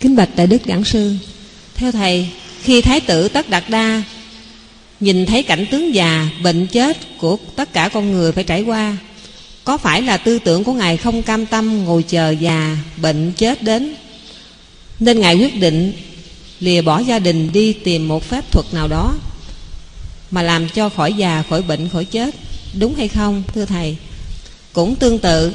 [0.00, 1.14] Kính bạch Đại Đức Giảng Sư.
[1.74, 2.28] Theo Thầy,
[2.62, 4.02] Khi Thái tử Tất Đạt Đa
[5.00, 8.96] Nhìn thấy cảnh tướng già Bệnh chết của tất cả con người phải trải qua,
[9.64, 13.62] Có phải là tư tưởng của Ngài không cam tâm Ngồi chờ già Bệnh chết
[13.62, 13.94] đến?
[15.00, 15.92] Nên Ngài quyết định
[16.60, 19.14] Lìa bỏ gia đình đi tìm một phép thuật nào đó
[20.30, 22.34] Mà làm cho khỏi già, khỏi bệnh, khỏi chết.
[22.78, 23.96] Đúng hay không, thưa Thầy?
[24.72, 25.52] Cũng tương tự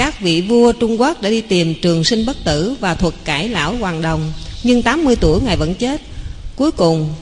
[0.00, 3.48] các vị vua Trung Quốc đã đi tìm trường sinh bất tử và thuật cải
[3.48, 4.32] lão hoàng đồng.
[4.62, 6.00] Nhưng 80 tuổi Ngài vẫn chết.
[6.56, 7.14] Cuối cùng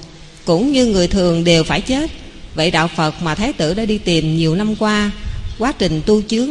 [0.45, 2.11] cũng như người thường đều phải chết.
[2.55, 5.11] Vậy đạo Phật mà Thái tử đã đi tìm nhiều năm qua
[5.59, 6.49] Quá trình tu chướng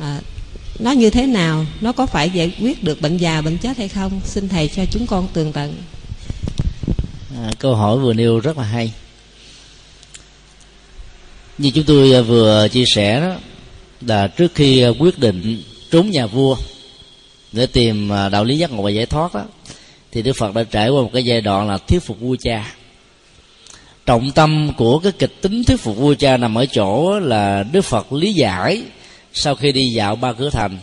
[0.00, 0.20] à,
[0.78, 1.66] Nó như thế nào?
[1.80, 4.20] Nó có phải giải quyết được bệnh già bệnh chết hay không?
[4.24, 5.74] Xin Thầy cho chúng con tường tận.
[7.36, 8.92] À, Câu hỏi vừa nêu rất là hay.
[11.58, 13.36] Như chúng tôi à, vừa chia sẻ đó
[14.06, 16.56] là trước khi ờ, quyết định trốn nhà vua
[17.52, 19.44] để tìm ờ, đạo lý giác ngộ và giải thoát đó
[20.12, 22.74] thì đức phật đã trải qua một cái giai đoạn là thuyết phục vua cha.
[24.06, 27.82] Trọng tâm của cái kịch tính thuyết phục vua cha nằm ở chỗ là đức
[27.82, 28.82] phật lý giải
[29.32, 30.78] sau khi đi dạo ba cửa thành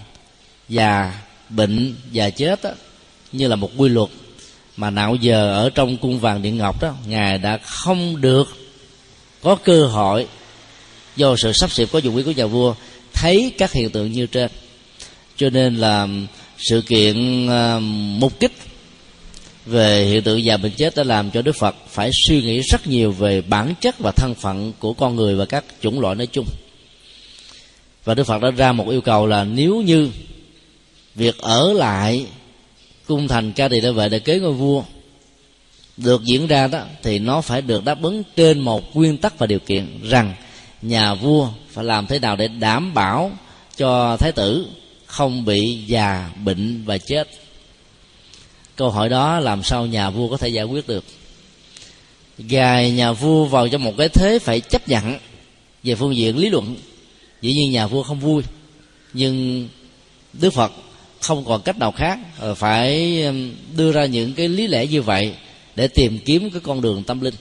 [0.70, 1.14] già
[1.50, 2.70] bệnh và chết đó,
[3.32, 4.10] như là một quy luật
[4.78, 8.48] mà nạo giờ ở trong cung vàng điện ngọc đó ngài đã không được
[9.42, 10.28] có cơ hội
[11.16, 12.76] do sự sắp xếp có dụng ý của nhà vua
[13.20, 14.52] thấy các hiện tượng như trên.
[15.38, 16.08] Cho nên là
[16.58, 17.82] sự kiện uh,
[18.20, 18.52] mục kích
[19.66, 22.88] về hiện tượng già bệnh chết đã làm cho đức phật phải suy nghĩ rất
[22.88, 26.28] nhiều về bản chất và thân phận của con người và các chủng loại nói
[26.28, 26.46] chung.
[28.04, 30.10] Và đức phật đã ra một yêu cầu là nếu như
[31.16, 32.26] việc ở lại
[33.08, 34.84] cung thành ca tỳ đã vệ để kế ngôi vua
[35.98, 39.48] được diễn ra đó thì nó phải được đáp ứng trên một nguyên tắc và
[39.48, 40.34] điều kiện rằng
[40.82, 43.32] nhà vua phải làm thế nào để đảm bảo
[43.78, 44.68] cho thái tử
[45.06, 47.28] không bị già bệnh và chết?
[48.76, 51.06] Câu hỏi đó làm sao nhà vua có thể giải quyết được?
[52.38, 55.18] Gài nhà vua vào trong một cái thế phải chấp nhận
[55.84, 56.76] về phương diện lý luận.
[57.42, 58.44] Dĩ nhiên nhà vua không vui,
[59.14, 59.68] nhưng
[60.34, 60.72] đức phật
[61.22, 63.24] không còn cách nào khác ờ, phải
[63.76, 65.34] đưa ra những cái lý lẽ như vậy
[65.76, 67.34] để tìm kiếm cái con đường tâm linh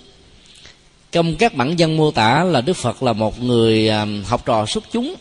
[1.13, 4.67] trong các bản văn mô tả là đức phật là một người à, học trò
[4.67, 5.15] xuất chúng,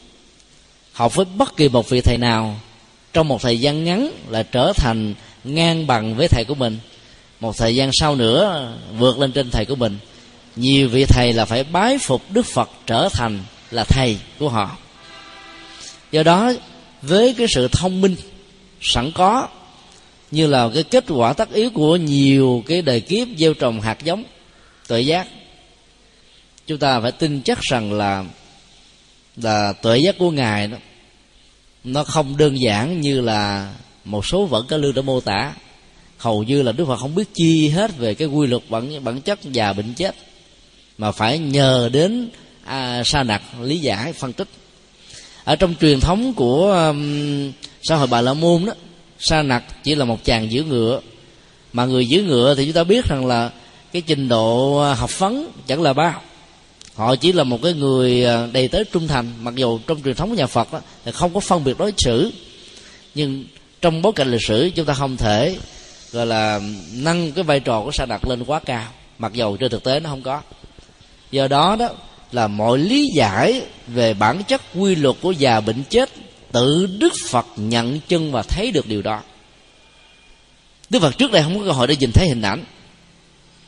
[0.94, 2.60] học với bất kỳ một vị thầy nào.
[3.14, 6.78] Trong một thời gian ngắn là trở thành ngang bằng với thầy của mình.
[7.40, 9.98] Một thời gian sau nữa, vượt lên trên thầy của mình.
[10.56, 13.40] Nhiều vị thầy là phải bái phục đức phật trở thành
[13.72, 14.78] là thầy của họ.
[16.12, 16.52] Do đó,
[17.02, 18.16] với cái sự thông minh,
[18.82, 19.48] sẵn có,
[20.32, 24.04] như là cái kết quả tất yếu của nhiều cái đời kiếp gieo trồng hạt
[24.04, 24.24] giống
[24.88, 25.28] tội giác
[26.68, 28.26] chúng ta phải tin chắc rằng là
[29.36, 30.78] là tuệ giác của ngài đó
[31.84, 33.74] nó không đơn giản như là
[34.06, 35.54] một số vẫn có lưu đã mô tả.
[36.18, 39.22] Hầu như là đức phật không biết chi hết về cái quy luật bản bản
[39.22, 40.16] chất già bệnh chết
[40.98, 42.30] mà phải nhờ đến
[42.66, 44.48] à, sa nặc lý giải phân tích.
[45.44, 47.52] Ở trong truyền thống của um,
[47.84, 48.74] xã hội bà la môn đó
[49.20, 51.02] sa nặc chỉ là một chàng giữ ngựa
[51.74, 53.52] mà người giữ ngựa thì chúng ta biết rằng là
[53.92, 56.22] cái trình độ à, học vấn chẳng là bao
[56.98, 59.32] họ chỉ là một cái người à, đầy tới trung thành.
[59.42, 61.94] Mặc dù trong truyền thống của nhà phật đó, thì không có phân biệt đối
[61.98, 62.32] xử.
[63.16, 63.46] Nhưng
[63.82, 65.58] trong bối cảnh lịch sử chúng ta không thể
[66.12, 66.60] gọi là
[66.94, 68.88] nâng cái vai trò của sa đặt lên quá cao.
[69.20, 70.42] Mặc dù trên thực tế nó không có.
[71.32, 71.90] Do đó đó
[72.32, 76.10] là mọi lý giải về bản chất quy luật của già bệnh chết
[76.52, 79.22] tự đức phật nhận chân và thấy được điều đó.
[80.90, 82.64] Đức phật trước đây không có cơ hội để nhìn thấy hình ảnh.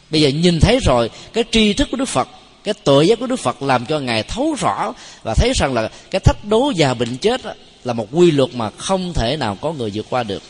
[0.09, 2.27] Bây giờ nhìn thấy rồi cái tri thức của đức phật
[2.63, 4.93] cái tội giác của đức phật làm cho ngài thấu rõ
[5.23, 7.41] và thấy rằng là cái thách đố già bệnh chết
[7.83, 10.43] là một quy luật mà không thể nào có người vượt qua được.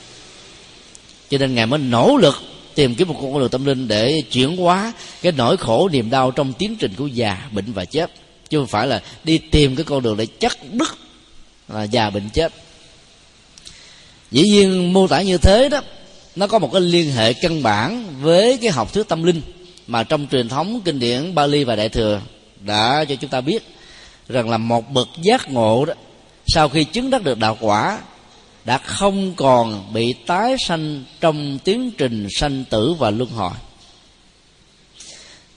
[1.30, 2.36] Cho nên ngài mới nỗ lực
[2.75, 6.31] tìm kiếm một con đường tâm linh để chuyển hóa cái nỗi khổ, niềm đau
[6.31, 8.12] trong tiến trình của già, bệnh và chết.
[8.50, 10.90] Chứ không phải là đi tìm cái con đường để chắc đứt
[11.68, 12.53] là già, bệnh, chết.
[14.31, 15.81] Dĩ nhiên mô tả như thế đó,
[16.36, 19.42] nó có một cái liên hệ căn bản với cái học thuyết tâm linh
[19.89, 22.21] mà trong truyền thống kinh điển Bali và Đại thừa
[22.59, 23.63] đã cho chúng ta biết
[24.27, 25.94] rằng là một bậc giác ngộ đó,
[26.47, 28.00] sau khi chứng đắc được đạo quả,
[28.65, 33.51] đã không còn bị tái sanh trong tiến trình sanh tử và luân hồi.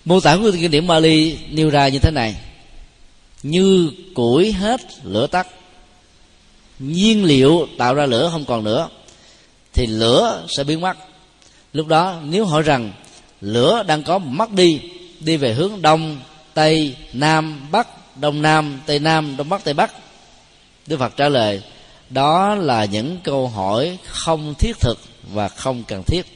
[0.05, 2.35] Mô tả của kinh điển Bali nêu ra như thế này.
[3.43, 5.47] Như củi hết lửa tắt,
[6.79, 8.89] nhiên liệu tạo ra lửa không còn nữa,
[9.73, 10.97] thì lửa sẽ biến mất.
[11.73, 12.93] Lúc đó, nếu hỏi rằng
[13.43, 14.81] lửa đang có mất đi
[15.21, 16.21] đi về hướng đông,
[16.55, 19.93] tây, nam, bắc, đông nam, tây nam, đông bắc, tây bắc.
[20.87, 21.63] Đức phật trả lời,
[22.11, 24.99] đó là những câu hỏi không thiết thực
[25.33, 26.27] và không cần thiết.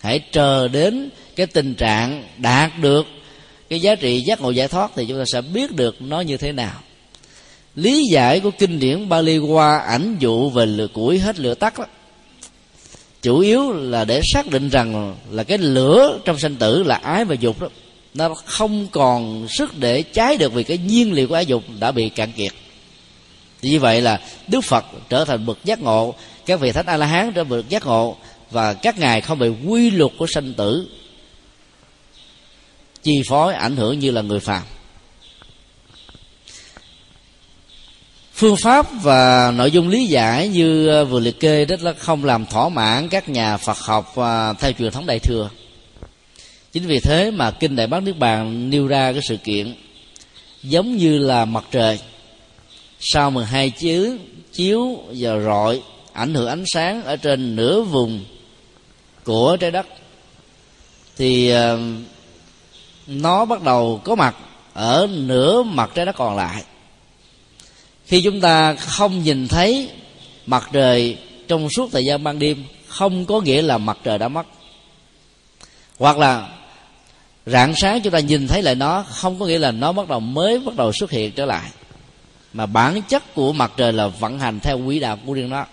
[0.00, 3.06] Hãy chờ đến cái tình trạng đạt được
[3.68, 6.36] cái giá trị giác ngộ giải thoát thì chúng ta sẽ biết được nó như
[6.36, 6.80] thế nào.
[7.74, 11.78] Lý giải của kinh điển Bali qua ảnh dụ về lửa củi hết lửa tắt
[11.78, 11.84] đó
[13.22, 17.24] chủ yếu là để xác định rằng là cái lửa trong sanh tử là ái
[17.24, 17.68] và dục đó.
[18.14, 21.92] Nó không còn sức để cháy được vì cái nhiên liệu của ái dục đã
[21.92, 22.52] bị cạn kiệt.
[23.62, 26.14] Như vậy là đức phật trở thành bậc giác ngộ,
[26.46, 28.16] các vị thánh a la hán trở thành bậc giác ngộ,
[28.50, 30.88] và các ngài không bị quy luật của sanh tử
[33.02, 34.62] chi phối, ảnh hưởng như là người phàm.
[38.38, 42.24] Phương pháp và nội dung lý giải như ờ, vừa liệt kê đó là không
[42.24, 45.50] làm thỏa mãn các nhà phật học ờ, theo truyền thống đại thừa.
[46.72, 49.74] Chính vì thế mà kinh đại bát niết bàn nêu ra cái sự kiện
[50.62, 52.00] giống như là mặt trời.
[53.00, 54.12] Sau 12 chiếu
[54.52, 55.82] chiếu và rọi
[56.12, 58.24] ảnh hưởng ánh sáng ở trên nửa vùng
[59.24, 59.86] của trái đất,
[61.16, 61.78] thì ờ,
[63.06, 64.36] nó bắt đầu có mặt
[64.72, 66.62] ở nửa mặt trái đất còn lại
[68.08, 69.90] khi chúng ta không nhìn thấy
[70.46, 71.16] mặt trời
[71.48, 74.46] trong suốt thời gian ban đêm, không có nghĩa là mặt trời đã mất.
[75.98, 76.48] Hoặc là
[77.46, 80.20] rạng sáng chúng ta nhìn thấy lại nó, không có nghĩa là nó bắt đầu
[80.20, 81.70] mới bắt đầu xuất hiện trở lại.
[82.52, 85.66] Mà bản chất của mặt trời là vận hành theo quỹ đạo của riêng nó.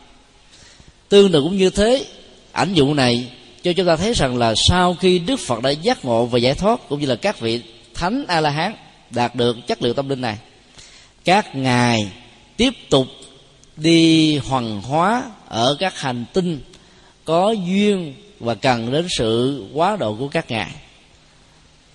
[1.09, 2.05] Tương tự cũng như thế,
[2.51, 3.27] ảnh dụ này
[3.63, 6.53] cho chúng ta thấy rằng là sau khi đức phật đã giác ngộ và giải
[6.53, 7.61] thoát, cũng như là các vị
[7.93, 8.75] thánh a la hán
[9.09, 10.37] đạt được chất liệu tâm linh này,
[11.25, 12.11] các ngài
[12.57, 13.07] tiếp tục
[13.77, 16.59] đi hoàng hóa ở các hành tinh
[17.25, 20.71] có duyên và cần đến sự quá độ của các ngài.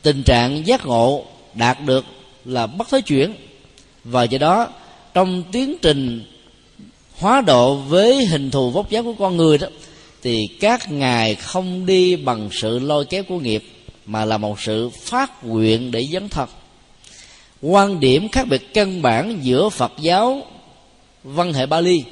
[0.03, 1.25] Tình trạng giác ngộ
[1.55, 2.05] đạt được
[2.45, 3.35] là bất thối chuyển
[4.05, 4.69] và do đó
[5.15, 6.25] trong tiến trình
[7.17, 9.67] hóa độ với hình thù vóc dáng của con người đó,
[10.23, 13.65] thì các ngài không đi bằng sự lôi kéo của nghiệp
[14.07, 16.51] mà là một sự phát nguyện để dấn thật
[17.63, 20.43] quan điểm khác biệt căn bản giữa phật giáo
[21.25, 22.05] văn hệ bali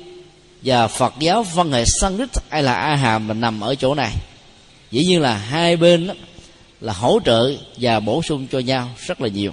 [0.63, 4.13] và phật giáo văn hệ sanskrit hay là a hàm mà nằm ở chỗ này.
[4.91, 6.11] Dĩ nhiên là hai bên
[6.81, 9.53] là hỗ trợ và bổ sung cho nhau rất là nhiều.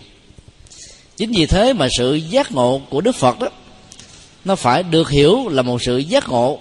[1.18, 3.48] Chính vì thế mà sự giác ngộ của đức phật đó,
[4.46, 6.60] nó phải được hiểu là một sự giác ngộ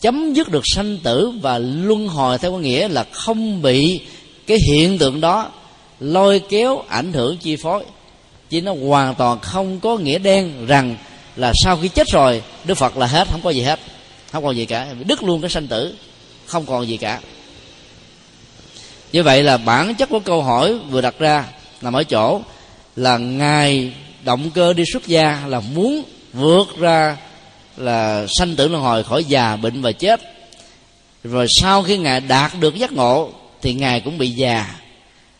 [0.00, 4.00] chấm dứt được sanh tử và luân hồi theo có nghĩa là không bị
[4.46, 5.50] cái hiện tượng đó
[6.00, 7.84] lôi kéo ảnh hưởng chi phối
[8.50, 10.96] chứ nó hoàn toàn không có nghĩa đen rằng
[11.36, 13.80] là sau khi chết rồi, đức phật là hết, không có gì hết.
[14.32, 14.86] Không còn gì cả.
[15.04, 15.94] Đứt luôn cái sanh tử.
[16.46, 17.20] Không còn gì cả.
[19.12, 21.44] Như vậy là bản chất của câu hỏi vừa đặt ra
[21.82, 22.40] nằm ở chỗ
[22.96, 23.92] là ngài
[24.24, 26.02] động cơ đi xuất gia là muốn
[26.32, 27.16] vượt ra
[27.76, 30.20] là sanh tử luân hồi khỏi già, bệnh và chết.
[31.24, 33.30] Rồi sau khi ngài đạt được giác ngộ
[33.62, 34.74] thì ngài cũng bị già.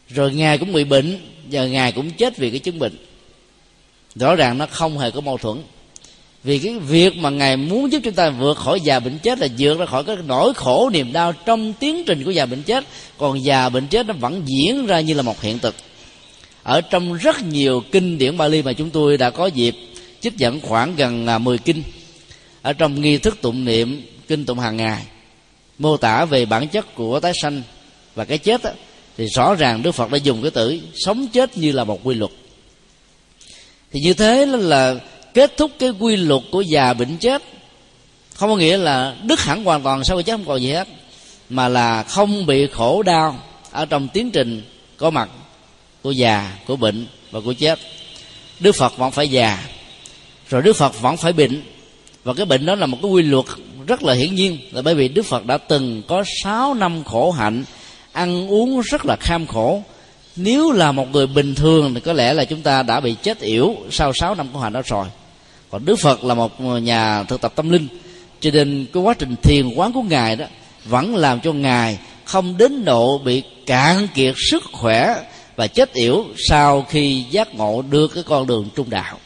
[0.08, 2.96] Rồi ngài cũng bị bệnh và ngài cũng chết vì cái chứng bệnh.
[4.14, 5.56] Rõ ràng nó không hề có mâu thuẫn.
[6.44, 9.48] Vì cái việc mà ngài muốn giúp chúng ta vượt khỏi già bệnh chết là
[9.58, 12.84] vượt ra khỏi cái nỗi khổ niềm đau trong tiến trình của già bệnh chết.
[13.18, 15.74] Còn già bệnh chết nó vẫn diễn ra như là một hiện thực.
[16.62, 19.76] Ở trong rất nhiều kinh điển Bali mà chúng tôi đã có dịp
[20.20, 21.82] trích dẫn khoảng gần à, 10 kinh.
[22.62, 25.02] Ở trong nghi thức tụng niệm kinh tụng hàng ngày
[25.78, 27.62] mô tả về bản chất của tái sanh
[28.14, 28.70] và cái chết đó,
[29.16, 32.14] thì rõ ràng Đức Phật đã dùng cái tử sống chết như là một quy
[32.14, 32.30] luật.
[33.92, 34.94] Thì như thế là
[35.34, 37.42] kết thúc cái quy luật của già bệnh chết.
[38.34, 40.88] Không có nghĩa là đứt hẳn hoàn toàn sau khi chết không còn gì hết,
[41.48, 43.38] mà là không bị khổ đau
[43.70, 44.62] ở trong tiến trình
[44.96, 45.28] có mặt
[46.02, 47.78] của già, của bệnh và của chết.
[48.60, 49.68] Đức phật vẫn phải già,
[50.48, 51.62] rồi đức phật vẫn phải bệnh.
[52.24, 53.46] Và cái bệnh đó là một cái quy luật
[53.86, 57.30] rất là hiển nhiên, là bởi vì đức phật đã từng có 6 năm khổ
[57.30, 57.64] hạnh
[58.16, 59.82] ăn uống rất là kham khổ.
[60.36, 63.40] Nếu là một người bình thường thì có lẽ là chúng ta đã bị chết
[63.40, 65.06] yểu sau 6 năm khổ hạnh đó rồi.
[65.70, 67.88] Còn đức phật là một nhà thực tập tâm linh,
[68.40, 70.46] cho nên cái quá trình thiền quán của ngài đó
[70.84, 75.16] vẫn làm cho ngài không đến độ bị cạn kiệt sức khỏe
[75.56, 79.18] và chết yểu sau khi giác ngộ được cái con đường trung đạo.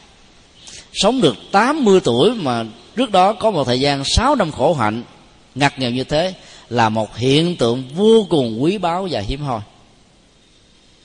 [0.93, 2.63] Sống được 80 tuổi mà
[2.95, 5.03] trước đó có một thời gian 6 năm khổ hạnh,
[5.55, 6.33] ngặt nghèo như thế
[6.71, 9.61] là một hiện tượng vô cùng quý báu và hiếm hoi.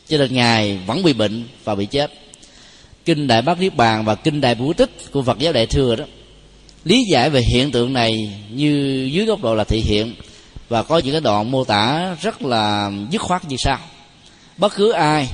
[0.08, 2.12] Cho nên ngài vẫn bị bệnh và bị chết.
[3.04, 5.96] Kinh đại bát niết bàn và kinh đại bố tích của phật giáo đại thừa
[5.96, 6.04] đó,
[6.84, 10.14] lý giải về hiện tượng này như dưới góc độ là thị hiện
[10.68, 13.78] và có những cái đoạn mô tả rất là dứt khoát như sau.
[14.56, 15.28] Bất cứ ai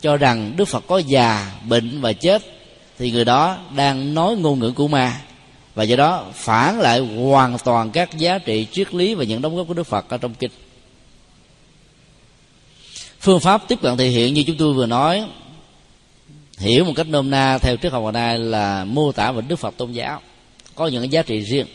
[0.00, 2.42] cho rằng đức phật có già, bệnh và chết
[2.98, 5.20] thì người đó đang nói ngôn ngữ của ma
[5.76, 9.56] và do đó phản lại hoàn toàn các giá trị triết lý và những đóng
[9.56, 10.50] góp của đức phật ở trong kinh.
[13.20, 15.24] Phương pháp tiếp cận thể hiện như chúng tôi vừa nói,
[16.58, 19.56] hiểu một cách nôm na theo triết học ngày nay là mô tả về đức
[19.56, 20.20] phật tôn giáo,
[20.74, 21.66] có những giá trị riêng.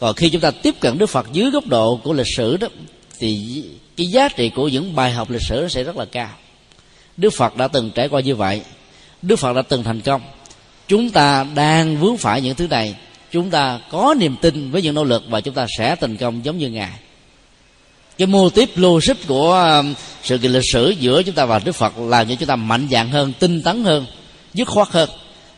[0.00, 2.68] Còn khi chúng ta tiếp cận đức phật dưới góc độ của lịch sử đó,
[3.18, 3.64] thì
[3.96, 6.30] cái giá trị của những bài học lịch sử sẽ rất là cao.
[7.16, 8.62] Đức phật đã từng trải qua như vậy,
[9.22, 10.20] đức phật đã từng thành công
[10.92, 12.94] chúng ta đang vướng phải những thứ này.
[13.30, 16.44] Chúng ta có niềm tin với những nỗ lực và chúng ta sẽ thành công
[16.44, 16.92] giống như ngài.
[18.18, 21.72] Cái mô tiếp logic của um, sự kiện lịch sử giữa chúng ta và đức
[21.72, 24.06] phật làm cho chúng ta mạnh dạng hơn, tinh tấn hơn,
[24.54, 25.08] dứt khoát hơn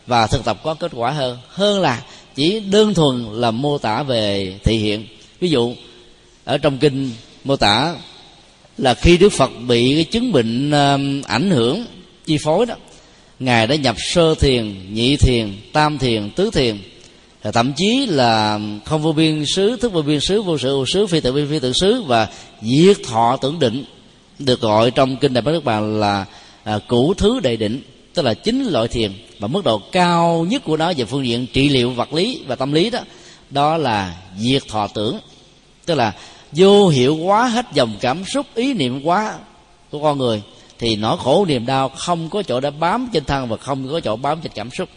[0.06, 1.38] và thực tập có kết quả hơn.
[1.48, 2.02] Hơn là
[2.34, 5.06] chỉ đơn thuần là mô tả về thị hiện.
[5.40, 5.74] Ví dụ,
[6.44, 7.10] ở trong kinh
[7.44, 7.94] mô tả
[8.78, 11.84] là khi đức phật bị cái chứng bệnh um, ảnh hưởng
[12.26, 12.74] chi phối đó
[13.44, 16.78] ngài đã nhập sơ thiền nhị thiền tam thiền tứ thiền.
[17.52, 21.06] Thậm chí là không vô biên xứ thức vô biên xứ vô sự vô xứ
[21.06, 22.28] phi tự biên phi tự xứ và
[22.62, 23.84] diệt thọ tưởng định.
[24.38, 26.26] Được gọi trong kinh đại bát đức bàn là
[26.64, 27.82] à, cũ thứ đại định
[28.14, 29.12] tức là chín loại thiền.
[29.38, 32.56] Và mức độ cao nhất của nó về phương diện trị liệu vật lý và
[32.56, 33.00] tâm lý đó
[33.50, 35.18] đó là diệt thọ tưởng.
[35.86, 36.12] Tức là
[36.52, 39.34] vô hiệu hóa hết dòng cảm xúc ý niệm quá
[39.90, 40.42] của con người
[40.84, 44.00] thì nỗi khổ niềm đau không có chỗ để bám trên thân và không có
[44.00, 44.88] chỗ bám trên cảm xúc.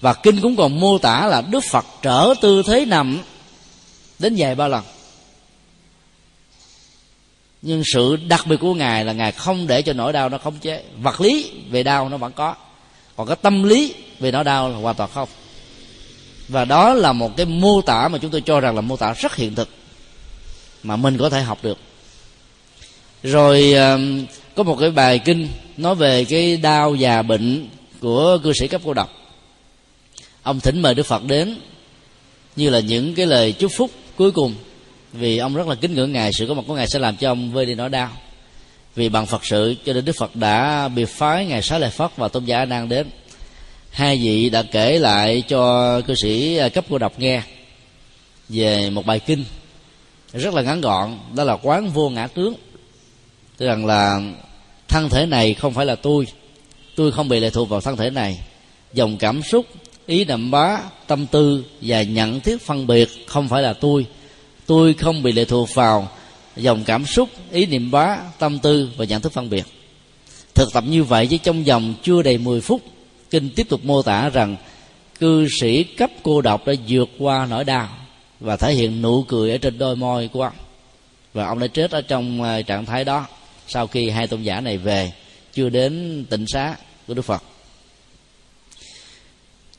[0.00, 3.22] Và kinh cũng còn mô tả là đức phật trở tư thế nằm
[4.18, 4.84] đến vài ba lần.
[7.62, 10.58] Nhưng sự đặc biệt của ngài là ngài không để cho nỗi đau nó khống
[10.58, 10.82] chế.
[11.02, 12.54] Vật lý về đau nó vẫn có,
[13.16, 15.28] còn cái tâm lý về nỗi đau là hoàn toàn không.
[16.48, 19.12] Và đó là một cái mô tả mà chúng tôi cho rằng là mô tả
[19.12, 19.68] rất hiện thực
[20.82, 21.78] mà mình có thể học được
[23.24, 27.68] rồi um, có một cái bài kinh nói về cái đau già bệnh
[28.00, 29.10] của cư sĩ cấp cô độc.
[30.42, 31.56] Ông thỉnh mời đức phật đến,
[32.56, 34.54] như là những cái lời chúc phúc cuối cùng,
[35.12, 37.30] vì ông rất là kính ngưỡng ngài, sự có mặt của ngài sẽ làm cho
[37.30, 38.10] ông vơi đi nỗi đau.
[38.94, 42.16] Vì bằng phật sự, cho nên đức phật đã biệt phái ngài xá lợi phất
[42.16, 43.06] và tôn giả đang đến.
[43.90, 47.42] Hai vị đã kể lại cho cư sĩ à, cấp cô độc nghe
[48.48, 49.44] về một bài kinh
[50.32, 52.54] rất là ngắn gọn, đó là quán vô ngã tướng
[53.56, 54.20] tức rằng là
[54.88, 56.26] thân thể này không phải là tôi.
[56.96, 58.40] Tôi không bị lệ thuộc vào thân thể này.
[58.92, 59.66] Dòng cảm xúc,
[60.06, 64.06] ý đậm bá, tâm tư và nhận thức phân biệt không phải là tôi.
[64.66, 66.08] Tôi không bị lệ thuộc vào
[66.56, 69.64] dòng cảm xúc, ý niệm bá, tâm tư và nhận thức phân biệt.
[70.54, 72.82] Thực tập như vậy chứ trong vòng chưa đầy 10 phút,
[73.30, 74.56] kinh tiếp tục mô tả rằng
[75.20, 77.88] cư sĩ cấp cô độc đã vượt qua nỗi đau
[78.40, 80.52] và thể hiện nụ cười ở trên đôi môi của ông.
[81.34, 83.26] Và ông đã chết ở trong ờ, trạng thái đó
[83.68, 85.12] sau khi hai tôn giả này về,
[85.52, 87.42] chưa đến tịnh xá của đức phật.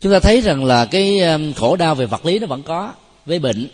[0.02, 2.94] Chúng ta thấy rằng là cái um, khổ đau về vật lý nó vẫn có,
[3.26, 3.68] với bệnh.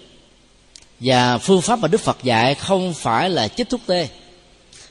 [0.99, 4.07] Và phương pháp mà đức phật dạy không phải là chích thuốc tê,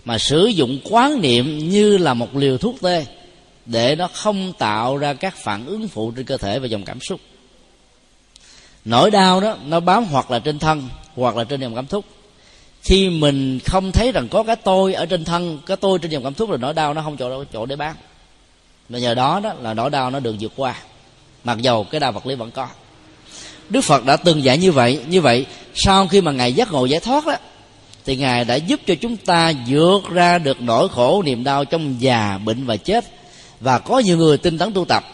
[0.05, 3.07] mà sử dụng quán niệm như là một liều thuốc tê
[3.67, 7.01] để nó không tạo ra các phản ứng phụ trên cơ thể và dòng cảm
[7.01, 7.21] xúc.
[8.85, 12.05] Nỗi đau đó nó bám hoặc là trên thân hoặc là trên dòng cảm xúc
[12.83, 16.25] khi mình không thấy rằng có cái tôi ở trên thân, cái tôi trên dòng
[16.25, 17.95] cảm xúc là nỗi đau nó không chỗ chỗ để bán.
[18.89, 20.75] Và nhờ đó đó là nỗi đau nó được vượt qua,
[21.45, 22.69] mặc dầu cái đau vật lý vẫn có.
[23.69, 26.85] Đức phật đã từng dạy như vậy như vậy, sau khi mà ngài giác ngộ
[26.85, 27.37] giải thoát đó,
[28.05, 31.97] thì ngài đã giúp cho chúng ta vượt ra được nỗi khổ, niềm đau trong
[32.01, 33.05] già, bệnh và chết.
[33.61, 35.05] Và có nhiều người tinh tấn tu tập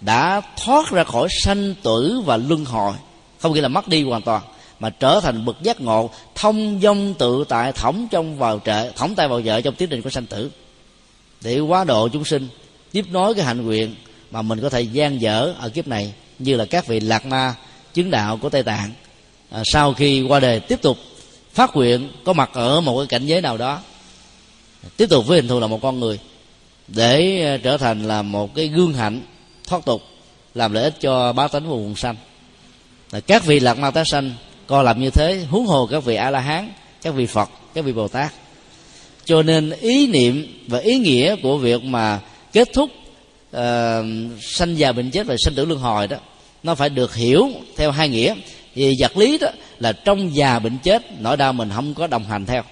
[0.00, 2.94] đã thoát ra khỏi sanh tử và luân hồi.
[3.38, 4.42] Không nghĩa là mất đi hoàn toàn
[4.80, 9.14] mà trở thành bậc giác ngộ thông dong tự tại thõng trong vào trợ thõng
[9.14, 10.50] tay vào vợ trong tiến trình của sanh tử.
[11.40, 12.48] Để quá độ chúng sinh
[12.92, 13.94] tiếp nối cái hạnh nguyện
[14.30, 17.54] mà mình có thể gian dở ở kiếp này như là các vị lạc ma
[17.94, 18.90] chứng đạo của tây tạng
[19.50, 20.98] à, sau khi qua đề tiếp tục
[21.52, 23.80] phát nguyện có mặt ở một cái cảnh giới nào đó
[24.96, 26.18] tiếp tục với hình thù là một con người
[26.88, 29.22] để à, trở thành là một cái gương hạnh
[29.66, 30.02] thoát tục
[30.54, 31.94] làm lợi ích cho bá tánh và vùng
[33.12, 34.32] là các vị lạc ma tái sanh
[34.70, 36.72] co làm như thế huống hồ các vị a la hán
[37.02, 38.32] các vị phật các vị bồ tát
[39.24, 42.20] cho nên ý niệm và ý nghĩa của việc mà
[42.52, 42.90] kết thúc
[43.56, 43.60] uh,
[44.40, 46.16] sanh già bệnh chết và sinh tử luân hồi đó
[46.62, 48.34] nó phải được hiểu theo hai nghĩa.
[48.74, 49.48] Vì vật lý đó
[49.78, 52.62] là trong già bệnh chết nỗi đau mình không có đồng hành theo.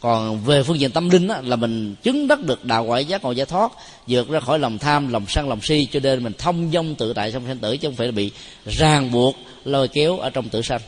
[0.00, 3.24] Còn về phương diện tâm linh đó, là mình chứng đắc được đạo quả giác
[3.24, 3.72] ngộ giải thoát
[4.06, 7.12] vượt ra khỏi lòng tham lòng sân lòng si cho nên mình thông dong tự
[7.12, 8.30] tại trong sanh tử chứ không phải là bị
[8.66, 10.80] ràng buộc lôi kéo ở trong tử sanh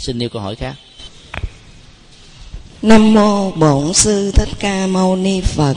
[0.00, 0.74] xin nêu câu hỏi khác.
[2.82, 5.74] Nam mô bổn sư thích ca mâu ni phật.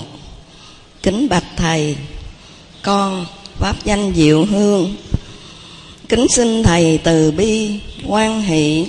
[1.02, 1.96] Kính bạch thầy,
[2.82, 3.26] con
[3.60, 4.96] pháp danh diệu hương.
[6.10, 8.88] Kính xin thầy từ bi quan hỷ,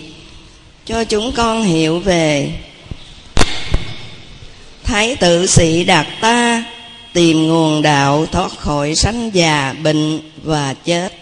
[0.86, 2.52] cho chúng con hiểu về
[4.84, 6.64] thái tử sĩ đạt ta
[7.12, 11.12] tìm nguồn đạo thoát khỏi sanh già, bệnh và chết.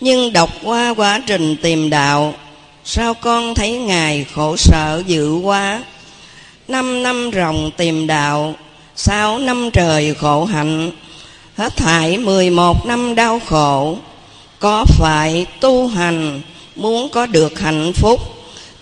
[0.00, 2.34] Nhưng đọc qua quá trình tìm đạo
[2.90, 5.84] sao con thấy ngài khổ sở dữ quá?
[6.68, 8.54] Năm năm ròng tìm đạo,
[8.96, 10.90] sáu năm trời khổ hạnh,
[11.56, 13.98] hết thảy mười một năm đau khổ.
[14.58, 16.40] Có phải tu hành
[16.76, 18.20] muốn có được hạnh phúc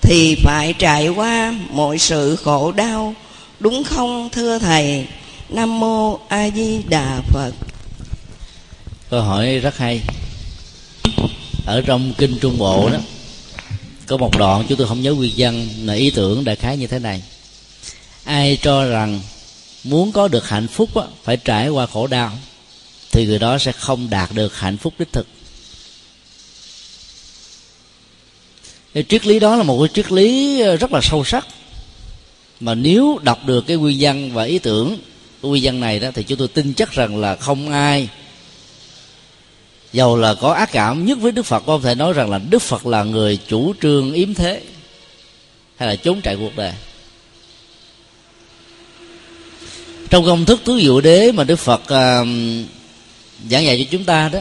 [0.02, 3.14] thì phải trải qua mọi sự khổ đau,
[3.60, 5.06] đúng không, thưa thầy?
[5.48, 7.52] Nam mô a di đà phật.
[9.10, 10.00] Câu hỏi rất hay.
[11.66, 12.98] Ở trong kinh trung bộ đó
[14.06, 16.86] có một đoạn chúng tôi không nhớ nguyên văn là ý tưởng đại khái như
[16.86, 17.22] thế này.
[18.24, 19.20] Ai cho rằng
[19.84, 22.32] muốn có được hạnh phúc á, phải trải qua khổ đau
[23.12, 25.26] thì người đó sẽ không đạt được hạnh phúc đích thực.
[28.94, 31.46] Cái triết lý đó là một cái triết lý ờ, rất là sâu sắc.
[32.60, 34.98] Mà nếu đọc được cái nguyên văn và ý tưởng
[35.42, 38.08] của nguyên văn này đó thì chúng tôi tin chắc rằng là không ai
[39.92, 42.62] dầu là có ác cảm nhất với đức phật có thể nói rằng là đức
[42.62, 44.62] phật là người chủ trương yếm thế
[45.76, 46.72] hay là trốn chạy cuộc đời.
[50.10, 52.28] Trong công thức tứ diệu đế mà đức phật uh,
[53.50, 54.40] giảng dạy cho chúng ta đó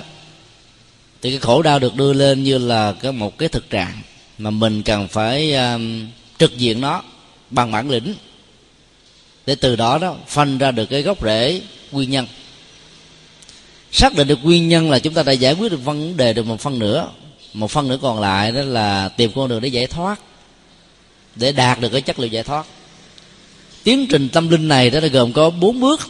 [1.22, 4.02] thì cái khổ đau được đưa lên như là cái một cái thực trạng
[4.38, 5.82] mà mình cần phải uh,
[6.38, 7.04] trực diện nó
[7.50, 8.14] bằng bản lĩnh
[9.46, 11.62] để từ đó đó phân ra được cái gốc rễ
[11.92, 12.28] nguyên nhân
[13.96, 16.46] xác định được nguyên nhân là chúng ta đã giải quyết được vấn đề được
[16.46, 17.10] một phần nữa.
[17.54, 20.20] Một phần nữa còn lại đó là tìm con đường để giải thoát,
[21.36, 22.66] để đạt được cái chất liệu giải thoát.
[23.84, 26.02] Tiến trình tâm linh này đó là gồm có bốn bước.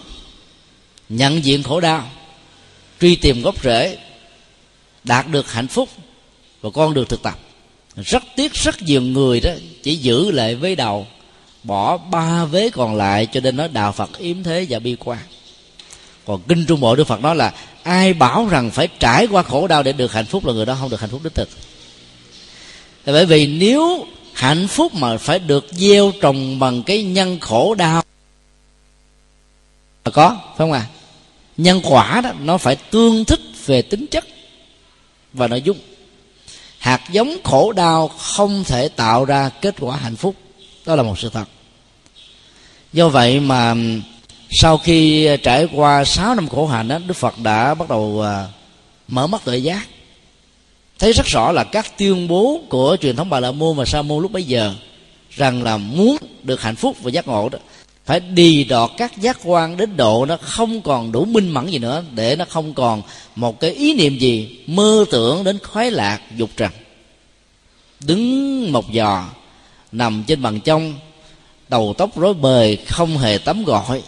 [1.10, 2.10] Nhận diện khổ đau,
[3.02, 3.98] truy tìm gốc rễ,
[5.04, 5.90] đạt được hạnh phúc
[6.62, 7.40] và con đường thực tập.
[7.96, 9.52] Rất tiếc rất nhiều người đó
[9.84, 11.08] chỉ giữ lại với đầu,
[11.64, 15.20] bỏ ba vế còn lại cho nên nói đạo phật yếm thế và bi quan.
[16.26, 17.54] Còn kinh trung bộ đức phật nói là
[17.86, 20.78] ai bảo rằng phải trải qua khổ đau để được hạnh phúc là người đó
[20.80, 21.50] không được hạnh phúc đích thực.
[23.06, 27.76] Là bởi vì nếu hạnh phúc mà phải được gieo trồng bằng cái nhân khổ
[27.76, 28.04] đau
[30.06, 30.86] là có, phải không à
[31.58, 34.26] nhân quả đó, nó phải tương thích về tính chất
[35.34, 35.78] và nội dung.
[36.78, 40.36] Hạt giống khổ đau không thể tạo ra kết quả hạnh phúc.
[40.86, 41.46] Đó là một sự thật.
[42.94, 43.76] Do vậy mà
[44.58, 48.20] sau khi ờ, trải qua 6 năm khổ hạnh đó, Đức Phật đã bắt đầu
[48.22, 48.48] ờ,
[49.08, 49.88] mở mắt tuệ giác.
[51.00, 54.02] Thấy rất rõ là các tuyên bố của truyền thống Bà La Môn và Sa
[54.02, 54.74] Môn lúc bấy giờ
[55.30, 57.60] rằng là muốn được hạnh phúc và giác ngộ đó
[58.06, 61.78] phải đi đọt các giác quan đến độ nó không còn đủ minh mẫn gì
[61.78, 63.02] nữa để nó không còn
[63.36, 66.72] một cái ý niệm gì mơ tưởng đến khoái lạc dục trần.
[68.00, 69.26] Đứng một giò
[69.92, 70.94] nằm trên bằng trong
[71.70, 74.04] đầu tóc rối bời không hề tắm gội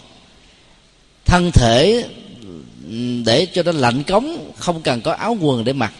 [1.28, 2.04] thân thể
[3.24, 5.92] để cho nó lạnh cống, không cần có áo quần để mặc.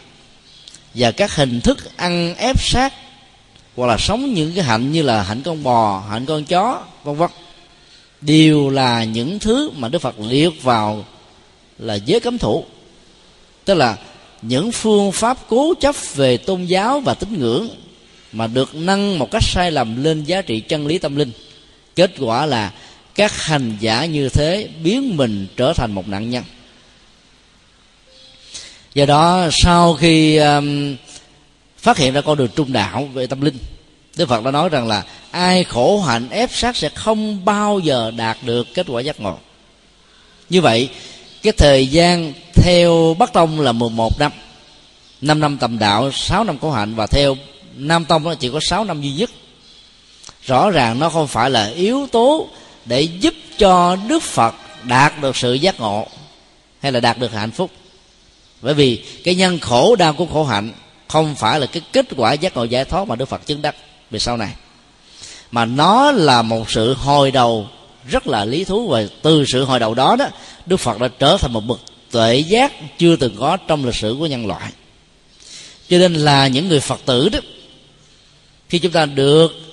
[0.93, 2.93] Và các hình thức ăn ép sát,
[3.75, 7.15] hoặc là sống những cái hạnh như là hạnh con bò, hạnh con chó, vân
[7.15, 7.29] vân.
[8.21, 11.05] Đều là những thứ mà đức phật liệt vào
[11.77, 12.65] là giới cấm thủ.
[13.65, 13.97] Tức là
[14.41, 17.69] những phương pháp cố chấp về tôn giáo và tín ngưỡng
[18.31, 21.31] mà được nâng một cách sai lầm lên giá trị chân lý tâm linh.
[21.95, 22.71] Kết quả là
[23.19, 26.43] các hành giả như thế biến mình trở thành một nạn nhân.
[28.93, 30.95] Do đó sau khi um,
[31.77, 33.57] phát hiện ra con đường trung đạo về tâm linh
[34.15, 38.11] đức phật đã nói rằng là ai khổ hạnh ép sát sẽ không bao giờ
[38.17, 39.37] đạt được kết quả giác ngộ.
[40.49, 40.89] Như vậy
[41.41, 44.31] cái thời gian theo bắc tông là 11 năm.
[45.21, 47.35] 5 năm tầm đạo 6 năm khổ hạnh và theo
[47.75, 49.29] nam tông nó chỉ có 6 năm duy nhất.
[50.45, 52.49] Rõ ràng nó không phải là yếu tố
[52.85, 56.07] để giúp cho đức phật đạt được sự giác ngộ
[56.81, 57.71] hay là đạt được hạnh phúc.
[58.61, 60.73] Bởi vì cái nhân khổ đau của khổ hạnh,
[61.07, 63.75] không phải là cái kết quả giác ngộ giải thoát mà đức phật chứng đắc
[64.11, 64.53] về sau này.
[65.51, 67.67] Mà nó là một sự hồi đầu
[68.07, 70.27] rất là lý thú và từ sự hồi đầu đó đó,
[70.65, 71.79] đức phật đã trở thành một bậc
[72.11, 74.71] tuệ giác chưa từng có trong lịch sử của nhân loại.
[75.89, 77.39] Cho nên là những người phật tử đó,
[78.69, 79.68] khi chúng ta được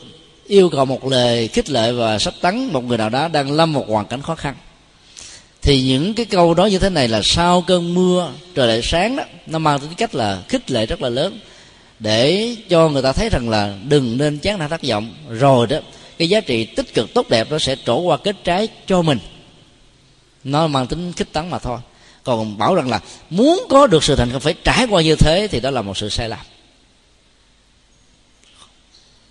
[0.48, 3.72] yêu cầu một lời khích lệ và sắp tấn một người nào đó đang lâm
[3.72, 4.54] một hoàn cảnh khó khăn.
[5.62, 9.16] Thì những cái câu đó như thế này là sau cơn mưa, trời lại sáng
[9.16, 11.40] đó, nó mang tính cách là khích lệ rất là lớn
[11.98, 15.14] để cho người ta thấy rằng là đừng nên chán nản thất vọng.
[15.30, 15.78] Rồi đó,
[16.18, 19.18] cái giá trị tích cực tốt đẹp nó sẽ trổ qua kết trái cho mình.
[20.44, 21.78] Nó mang tính khích tấn mà thôi.
[22.24, 25.48] Còn bảo rằng là muốn có được sự thành công phải trải qua như thế
[25.50, 26.38] thì đó là một sự sai lầm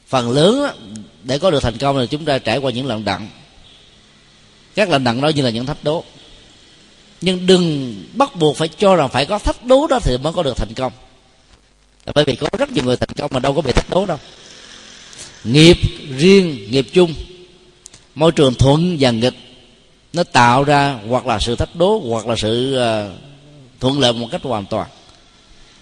[0.07, 0.75] phần lớn
[1.23, 3.27] để có được thành công là chúng ta trải qua những lần đặng.
[4.75, 6.03] Các lần đặng đó như là những thách đố.
[7.21, 10.43] Nhưng đừng bắt buộc phải cho rằng phải có thách đố đó thì mới có
[10.43, 10.93] được thành công.
[12.13, 14.17] Bởi vì có rất nhiều người thành công mà đâu có bị thách đố đâu.
[15.43, 15.77] Nghiệp
[16.17, 17.13] riêng nghiệp chung
[18.15, 19.33] môi trường thuận và nghịch
[20.13, 23.19] nó tạo ra hoặc là sự thách đố hoặc là sự uh,
[23.79, 24.87] thuận lợi một cách hoàn toàn.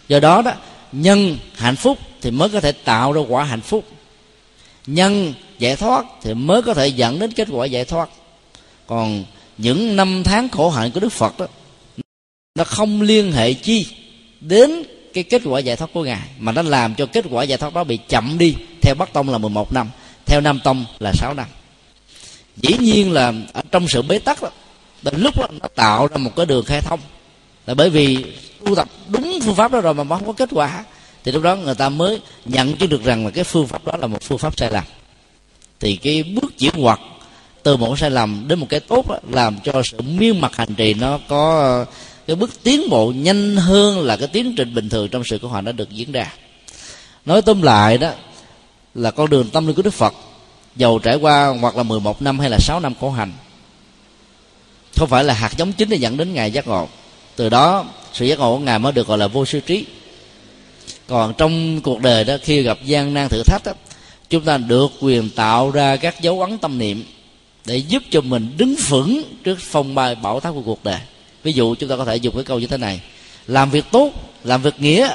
[0.07, 0.51] Do đó đó
[0.91, 3.85] nhân hạnh phúc thì mới có thể tạo ra quả hạnh phúc
[4.87, 8.09] nhân giải thoát thì mới có thể dẫn đến kết quả giải thoát.
[8.87, 9.23] Còn
[9.57, 11.47] những năm tháng khổ hạnh của đức phật đó
[12.55, 13.87] nó không liên hệ chi
[14.41, 17.57] đến cái kết quả giải thoát của ngài mà nó làm cho kết quả giải
[17.57, 19.89] thoát đó bị chậm đi theo bắc tông là 11 năm
[20.25, 21.47] theo nam tông là 6 năm.
[22.57, 24.49] Dĩ nhiên là ở trong sự bế tắc đó
[25.01, 26.99] đến lúc đó, nó tạo ra một cái đường khai thông.
[27.65, 28.25] Là bởi vì
[28.65, 30.83] tu tập đúng phương pháp đó rồi mà không có kết quả
[31.23, 33.93] thì lúc đó người ta mới nhận chứ được rằng là cái phương pháp đó
[33.97, 34.83] là một phương pháp sai lầm.
[35.79, 36.99] Thì cái bước chuyển hoạt
[37.63, 40.75] từ một sai lầm đến một cái tốt đó, làm cho sự miên mặt hành
[40.75, 41.85] trì nó có ờ,
[42.27, 45.47] cái bước tiến bộ nhanh hơn là cái tiến trình bình thường trong sự khổ
[45.47, 46.33] hạnh đã được diễn ra.
[47.25, 48.11] Nói tóm lại đó
[48.95, 50.13] là con đường tâm linh của đức phật
[50.75, 53.31] dầu trải qua hoặc là 11 năm hay là 6 năm khổ hành
[54.97, 56.87] không phải là hạt giống chính để dẫn đến ngày giác ngộ.
[57.35, 59.85] Từ đó sự giác ngộ của ngài mới được gọi là vô sư trí
[61.13, 63.71] còn trong cuộc đời đó khi gặp gian nan thử thách đó,
[64.29, 67.03] chúng ta được quyền tạo ra các dấu ấn tâm niệm
[67.65, 70.99] để giúp cho mình đứng vững trước phong bài bảo tháp của cuộc đời.
[71.43, 73.01] Ví dụ chúng ta có thể dùng cái câu như thế này.
[73.47, 74.11] Làm việc tốt
[74.43, 75.09] làm việc nghĩa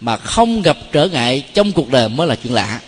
[0.00, 2.80] mà không gặp trở ngại trong cuộc đời mới là chuyện lạ.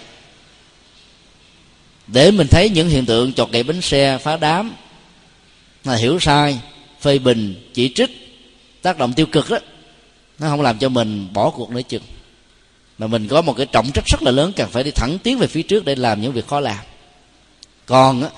[2.07, 4.73] Để mình thấy những hiện tượng chọt gậy bánh xe phá đám
[5.85, 6.59] là hiểu sai
[7.01, 8.41] phê bình chỉ trích
[8.83, 9.59] tác động tiêu cực đó
[10.39, 12.03] nó không làm cho mình bỏ cuộc nữa chừng
[13.01, 15.39] mà mình có một cái trọng trách rất là lớn cần phải đi thẳng tiến
[15.39, 16.79] về phía trước để làm những việc khó làm.
[17.87, 18.29] Còn á,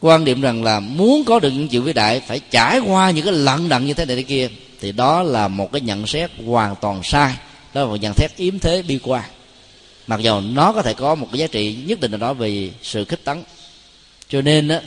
[0.00, 3.24] quan điểm rằng là muốn có được những chuyện vĩ đại phải trải qua những
[3.24, 4.48] cái lận đận như thế này thế kia
[4.80, 7.34] thì đó là một cái nhận xét hoàn toàn sai.
[7.74, 9.24] Đó là một nhận xét yếm thế bi quan.
[10.06, 12.70] Mặc dù nó có thể có một cái giá trị nhất định nào đó về
[12.82, 13.42] sự khích tấn.
[14.28, 14.80] Cho nên á,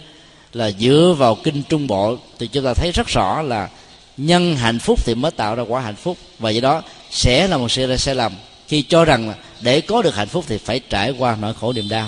[0.53, 3.69] là dựa vào kinh trung bộ thì chúng ta thấy rất rõ là
[4.17, 6.17] nhân hạnh phúc thì mới tạo ra quả hạnh phúc.
[6.39, 6.81] Và do đó
[7.12, 8.33] sẽ là một sự sai lầm
[8.69, 11.73] khi cho rằng là để có được hạnh phúc thì phải trải qua nỗi khổ
[11.73, 12.08] niềm đau.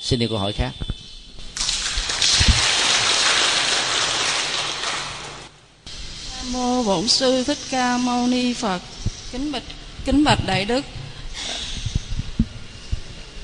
[0.00, 0.70] Xin đi câu hỏi khác.
[6.52, 8.82] Mô bổn sư thích ca mâu ni phật.
[9.32, 9.62] Kính bạch
[10.04, 10.84] kính bạch đại đức.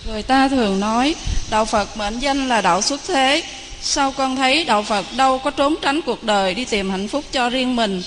[0.07, 1.15] Người ta thường nói,
[1.51, 3.43] đạo phật mệnh danh là đạo xuất thế.
[3.81, 7.25] Sao con thấy đạo phật đâu có trốn tránh cuộc đời đi tìm hạnh phúc
[7.33, 8.03] cho riêng mình?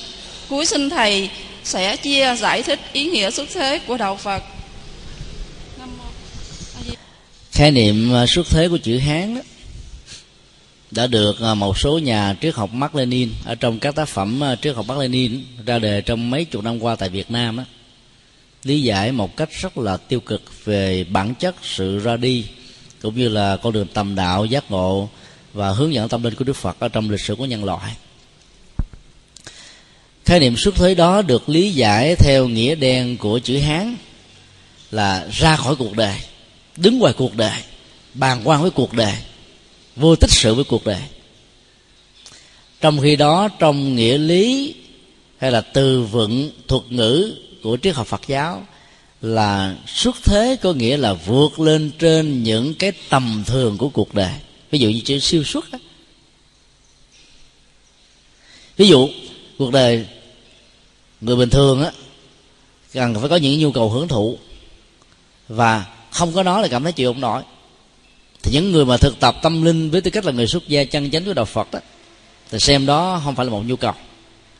[0.49, 1.29] Cuối sinh thầy
[1.63, 4.43] sẽ chia giải thích ý nghĩa xuất thế của đạo phật.
[7.51, 9.41] Khái niệm à, xuất thế của chữ hán đó
[10.91, 14.43] đã được à, một số nhà triết học Mark Lenin ở trong các tác phẩm
[14.43, 17.57] à, triết học Mark Lenin ra đề trong mấy chục năm qua tại Việt Nam
[17.57, 17.63] đó,
[18.63, 22.45] lý giải một cách rất là tiêu cực về bản chất sự ra đi
[23.01, 25.09] cũng như là con đường tầm đạo giác ngộ
[25.53, 27.91] và hướng dẫn tâm linh của Đức Phật ở trong lịch sử của nhân loại
[30.25, 33.95] khái niệm xuất thế đó được lý giải theo nghĩa đen của chữ hán
[34.91, 36.15] là ra khỏi cuộc đời,
[36.77, 37.61] đứng ngoài cuộc đời
[38.13, 39.13] bàn quan với cuộc đời,
[39.95, 41.01] vô tích sự với cuộc đời
[42.81, 44.75] trong khi đó, trong nghĩa lý
[45.37, 48.67] hay là từ vựng thuật ngữ của triết học phật giáo
[49.21, 54.13] là xuất thế có nghĩa là vượt lên trên những cái tầm thường của cuộc
[54.13, 54.33] đời
[54.71, 55.79] ví dụ như chữ siêu xuất đó.
[58.77, 59.09] ví dụ
[59.61, 60.05] cuộc đời
[61.21, 61.91] người bình thường á,
[62.93, 64.37] cần phải có những nhu cầu hưởng thụ.
[65.47, 67.41] Và không có nó là cảm thấy chịu không nổi.
[68.43, 70.83] Thì những người mà thực tập tâm linh với tư cách là người xuất gia
[70.83, 71.79] chân chánh của đạo phật đó
[72.51, 73.93] thì xem đó không phải là một nhu cầu,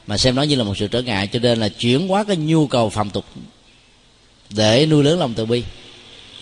[0.08, 1.28] mà xem đó như là một sự trở ngại.
[1.28, 3.26] Cho nên là chuyển hóa cái nhu cầu phạm tục
[4.50, 5.64] để nuôi lớn lòng từ bi.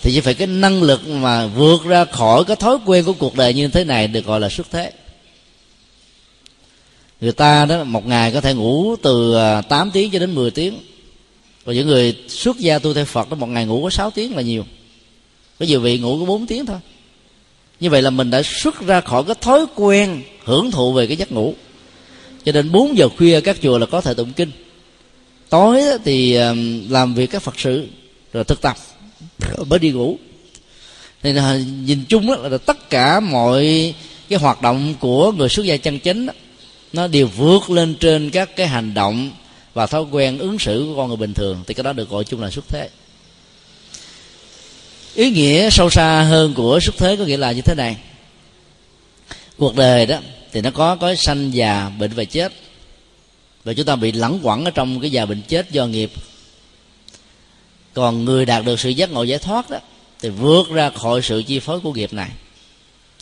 [0.02, 3.36] Thì chỉ phải cái năng lực mà vượt ra khỏi cái thói quen của cuộc
[3.36, 4.92] đời như thế này được gọi là xuất thế
[7.22, 10.52] người ta đó, một ngày có thể ngủ từ à, 8 tiếng cho đến 10
[10.52, 10.80] tiếng.
[11.66, 14.36] Còn những người xuất gia tu theo Phật đó, một ngày ngủ có 6 tiếng
[14.36, 14.66] là nhiều.
[15.60, 16.78] Có nhiều vị ngủ có 4 tiếng thôi.
[17.80, 21.18] Như vậy là mình đã xuất ra khỏi cái thói quen hưởng thụ về cái
[21.18, 21.54] giấc ngủ.
[22.46, 24.52] Cho nên 4 giờ khuya các chùa là có thể tụng kinh.
[25.50, 26.54] Tối thì à,
[26.90, 27.88] làm việc các phật sự,
[28.34, 28.78] rồi thực tập,
[29.70, 30.18] mới đi ngủ.
[31.24, 33.94] Nên là nhìn chung là tất cả mọi
[34.30, 36.28] cái hoạt động của người xuất gia chân chính
[36.94, 39.32] nó đều vượt lên trên các cái hành động
[39.74, 42.24] và thói quen ứng xử của con người bình thường, thì cái đó được gọi
[42.24, 42.90] chung là xuất thế.
[45.14, 47.98] Ý nghĩa sâu xa hơn của xuất thế có nghĩa là như thế này.
[49.58, 50.20] Cuộc đời đó
[50.52, 52.54] thì nó có có sanh già bệnh và chết.
[53.64, 56.12] Và chúng ta bị lẳng quẩn ở trong cái già bệnh chết do nghiệp.
[57.94, 59.78] Còn người đạt được sự giác ngộ giải thoát đó,
[60.22, 62.30] thì vượt ra khỏi sự chi phối của nghiệp này.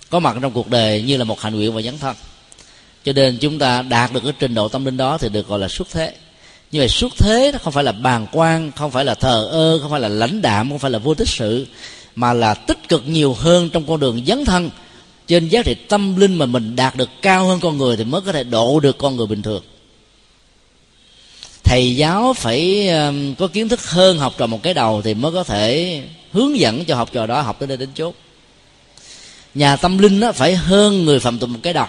[0.09, 2.15] Có mặt trong cuộc đời như là một hành nguyện và dấn thân
[3.07, 5.59] cho nên chúng ta đạt được cái trình độ tâm linh đó thì được gọi
[5.59, 6.13] là xuất thế.
[6.71, 9.79] Như vậy xuất thế nó không phải là bàng quan, không phải là thờ ơ,
[9.81, 11.67] không phải là lãnh đạm, không phải là vô tích sự,
[12.15, 14.69] mà là tích cực nhiều hơn trong con đường dấn thân.
[15.27, 18.21] Trên giá trị tâm linh mà mình đạt được cao hơn con người thì mới
[18.21, 19.63] có thể độ được con người bình thường.
[21.63, 25.31] Thầy giáo phải um, có kiến thức hơn học trò một cái đầu thì mới
[25.31, 28.15] có thể hướng dẫn cho học trò đó học tới đây đến chốt
[29.53, 31.87] nhà tâm linh phải hơn người phạm tục một cái đầu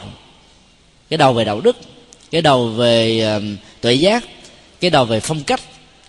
[1.10, 1.76] cái đầu về đạo đức,
[2.30, 3.24] cái đầu về
[3.80, 4.24] tuệ giác,
[4.80, 5.60] cái đầu về phong cách,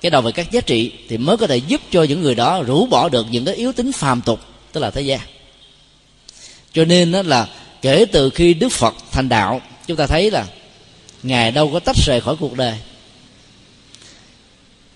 [0.02, 2.64] cái đầu về các giá trị thì mới có thể giúp cho những người đó
[2.64, 4.40] rũ bỏ được những cái yếu tính phàm tục,
[4.72, 5.20] tức là thế gian.
[6.74, 7.48] Cho nên đó là
[7.82, 10.46] kể từ khi đức phật thành đạo, chúng ta thấy là
[11.24, 12.78] ngài đâu có tách rời khỏi cuộc đời.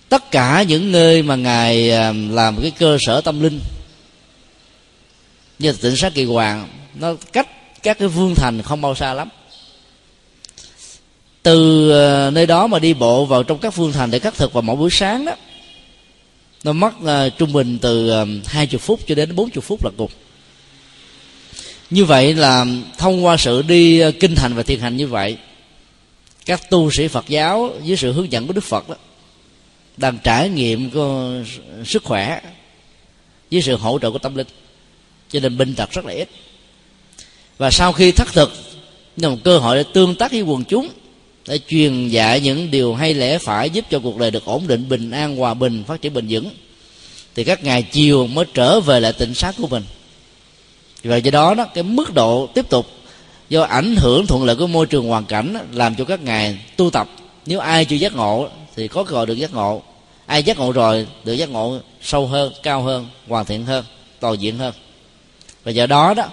[0.09, 1.77] Tất cả những nơi mà ngài
[2.29, 3.59] làm cái cơ sở tâm linh,
[5.59, 7.47] như tỉnh sát kỳ hoàng, nó cách
[7.83, 9.29] các cái vương thành không bao xa lắm
[11.43, 14.53] từ ờ, nơi đó mà đi bộ vào trong các phương thành để khắc thực
[14.53, 15.35] vào mỗi buổi sáng đó.
[16.63, 19.63] Nó mất uh, trung bình từ ờ, hai uh, chục phút cho đến bốn chục
[19.63, 20.11] phút là cùng.
[21.89, 22.65] Như vậy là
[22.97, 25.37] thông qua sự đi uh, kinh thành và thiền hành như vậy
[26.45, 28.95] các tu sĩ phật giáo dưới sự hướng dẫn của đức phật đó
[29.97, 31.33] đang trải nghiệm có
[31.85, 32.41] sức khỏe
[33.51, 34.47] với sự hỗ trợ của tâm linh
[35.29, 36.29] cho nên bệnh tật rất là ít.
[37.57, 38.51] Và sau khi thất thực
[39.17, 40.89] là một cơ hội để tương tác với quần chúng
[41.47, 44.89] để truyền dạy những điều hay lẽ phải giúp cho cuộc đời được ổn định,
[44.89, 46.49] bình an, hòa bình, phát triển bền vững.
[47.35, 49.83] Thì các ngày chiều mới trở về lại tỉnh sát của mình.
[51.03, 52.87] Và do đó đó, cái mức độ tiếp tục
[53.49, 56.89] do ảnh hưởng thuận lợi của môi trường hoàn cảnh làm cho các ngài tu
[56.89, 57.07] tập.
[57.45, 59.81] Nếu ai chưa giác ngộ thì có cơ hội được giác ngộ.
[60.25, 63.85] Ai giác ngộ rồi, được giác ngộ sâu hơn, cao hơn, hoàn thiện hơn,
[64.19, 64.73] toàn diện hơn.
[65.63, 66.25] Và do đó đó,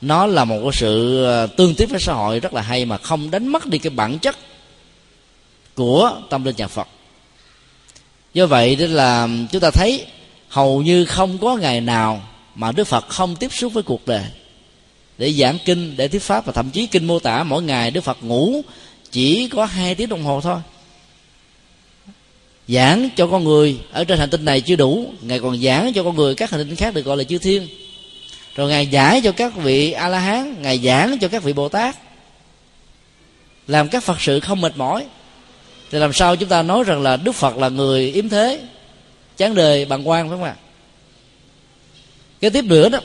[0.00, 2.98] nó là một cái sự ờ, tương tiếp với xã hội rất là hay mà
[2.98, 4.36] không đánh mất đi cái bản chất
[5.80, 6.88] của tâm linh nhà phật.
[8.34, 10.06] Do vậy đó là chúng ta thấy
[10.48, 12.22] hầu như không có ngày nào
[12.54, 14.24] mà đức phật không tiếp xúc với cuộc đời.
[15.18, 18.00] Để giảng kinh, để thuyết pháp và thậm chí kinh mô tả, mỗi ngày đức
[18.00, 18.62] phật ngủ
[19.10, 20.58] chỉ có hai tiếng đồng hồ thôi.
[22.68, 26.02] Giảng cho con người ở trên hành tinh này chưa đủ, ngài còn giảng cho
[26.04, 27.68] con người các hành tinh khác được gọi là chư thiên.
[28.54, 31.68] Rồi ngài giải cho các vị a la hán ngài giảng cho các vị bồ
[31.68, 31.96] tát
[33.66, 35.06] làm các phật sự không mệt mỏi
[35.90, 38.60] thì làm sao chúng ta nói rằng là đức phật là người yếm thế?
[39.36, 40.54] Chán đời bằng quan phải không ạ?
[42.40, 42.98] Cái tiếp nữa đó,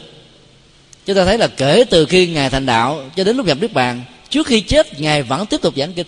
[1.05, 3.73] chúng ta thấy là kể từ khi ngài thành đạo cho đến lúc nhập niết
[3.73, 6.07] bàn, trước khi chết ngài vẫn tiếp tục giảng kinh,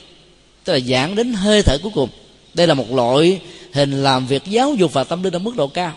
[0.63, 2.09] tức là giảng đến hơi thở cuối cùng.
[2.53, 3.41] Đây là một loại
[3.73, 5.93] hình làm việc giáo dục và tâm linh ở mức độ cao.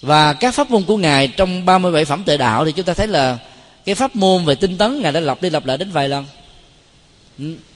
[0.00, 3.06] Và các pháp môn của ngài trong 37 phẩm tự đạo thì chúng ta thấy
[3.06, 3.38] là
[3.84, 6.26] cái pháp môn về tinh tấn ngài đã lặp đi lặp lại đến vài lần.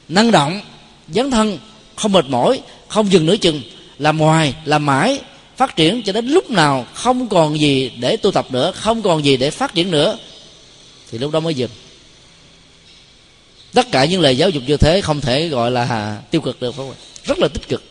[0.08, 0.60] Năng động
[1.08, 1.58] dấn thân,
[1.96, 3.62] không mệt mỏi, không dừng nửa chừng,
[3.98, 5.20] làm ngoài làm mãi,
[5.56, 9.24] phát triển cho đến lúc nào không còn gì để tu tập nữa, không còn
[9.24, 10.18] gì để phát triển nữa,
[11.10, 11.70] thì lúc đó mới dừng.
[13.72, 16.74] Tất cả những lời giáo dục như thế không thể gọi là tiêu cực được,
[16.74, 16.94] phải không?
[17.24, 17.82] Rất là tích cực.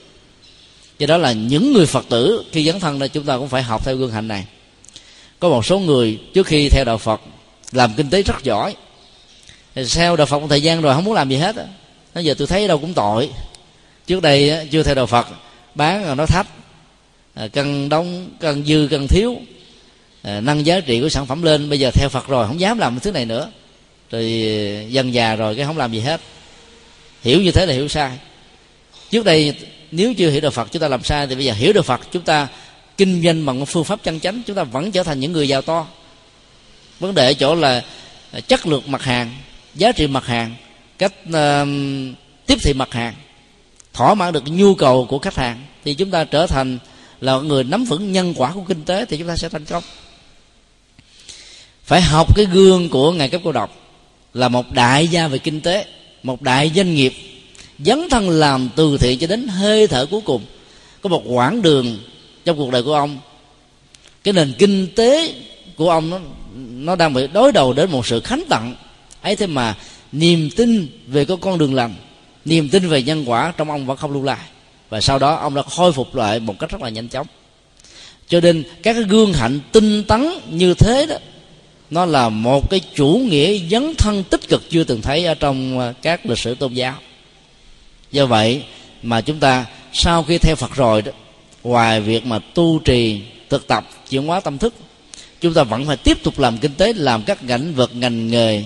[0.99, 3.63] Do đó là những người phật tử khi dấn thân này chúng ta cũng phải
[3.63, 4.45] học theo gương hạnh này.
[5.39, 7.21] Có một số người trước khi theo đạo phật,
[7.71, 8.75] làm kinh tế rất giỏi.
[9.93, 11.55] Theo đạo phật một thời gian rồi, không muốn làm gì hết
[12.15, 13.29] nó giờ tôi thấy đâu cũng tội.
[14.07, 15.27] Trước đây chưa theo đạo phật,
[15.75, 16.47] bán là nó thấp
[17.33, 19.35] à, cần cân đóng cân dư cân thiếu.
[20.21, 22.77] À, nâng giá trị của sản phẩm lên, bây giờ theo phật rồi, không dám
[22.77, 23.51] làm thứ này nữa.
[24.11, 26.21] Rồi à, dần già rồi cái không làm gì hết.
[27.21, 28.11] Hiểu như thế là hiểu sai.
[29.11, 29.55] Trước đây,
[29.91, 32.01] nếu chưa hiểu được phật, chúng ta làm sai, thì bây giờ hiểu được phật,
[32.11, 32.47] chúng ta
[32.97, 35.61] kinh doanh bằng phương pháp chân chánh, chúng ta vẫn trở thành những người giàu
[35.61, 35.87] to.
[36.99, 37.83] Vấn đề ở chỗ là
[38.47, 39.35] chất lượng mặt hàng,
[39.75, 40.55] giá trị mặt hàng
[41.01, 41.67] cách uh,
[42.45, 43.13] tiếp thị mặt hàng
[43.93, 46.79] thỏa mãn được nhu cầu của khách hàng thì chúng ta trở thành
[47.21, 49.83] là người nắm vững nhân quả của kinh tế thì chúng ta sẽ thành công.
[51.83, 53.75] Phải học cái gương của ngài cấp cô độc
[54.33, 55.85] là một đại gia về kinh tế
[56.23, 57.13] một đại doanh nghiệp
[57.79, 60.45] dấn thân làm từ thiện cho đến hơi thở cuối cùng.
[61.01, 61.97] Có một quãng đường
[62.45, 63.19] trong cuộc đời của ông
[64.23, 65.33] cái nền kinh tế
[65.75, 66.19] của ông nó
[66.55, 68.75] nó đang bị đối đầu đến một sự khánh tặng.
[69.21, 69.75] Ấy thế mà
[70.11, 71.95] niềm tin về có con đường lành,
[72.45, 74.47] niềm tin về nhân quả trong ông vẫn không lưu lại.
[74.89, 77.27] Và sau đó ông đã khôi phục lại một cách rất là nhanh chóng.
[78.27, 81.15] Cho nên các cái gương hạnh tinh tấn như thế đó,
[81.89, 85.79] nó là một cái chủ nghĩa dấn thân tích cực chưa từng thấy ở trong
[85.79, 86.95] ờ, các lịch sử tôn giáo.
[88.11, 88.63] Do vậy
[89.03, 91.11] mà chúng ta sau khi theo phật rồi đó,
[91.63, 94.73] ngoài việc mà tu trì, thực tập chuyển hóa tâm thức,
[95.41, 98.63] chúng ta vẫn phải tiếp tục làm kinh tế, làm các ngành vực, ngành nghề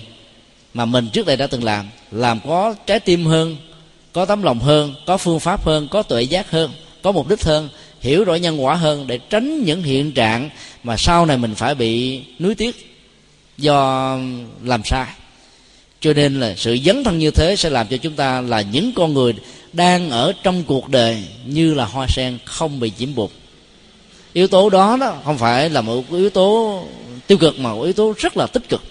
[0.76, 3.58] mà mình trước đây đã từng làm làm có trái tim hơn,
[4.14, 7.44] có tấm lòng hơn, có phương pháp hơn, có tuệ giác hơn, có mục đích
[7.44, 10.50] hơn, hiểu rõ nhân quả hơn để tránh những hiện trạng
[10.84, 13.00] mà sau này mình phải bị nuối tiếc
[13.58, 14.18] do
[14.64, 15.08] làm sai.
[16.00, 18.92] Cho nên là sự dấn thân như thế sẽ làm cho chúng ta là những
[18.96, 19.34] con người
[19.74, 23.32] đang ở trong cuộc đời như là hoa sen không bị nhiễm bụt
[24.36, 26.84] yếu tố đó đó không phải là một yếu tố
[27.28, 28.82] tiêu cực mà một yếu tố rất là tích cực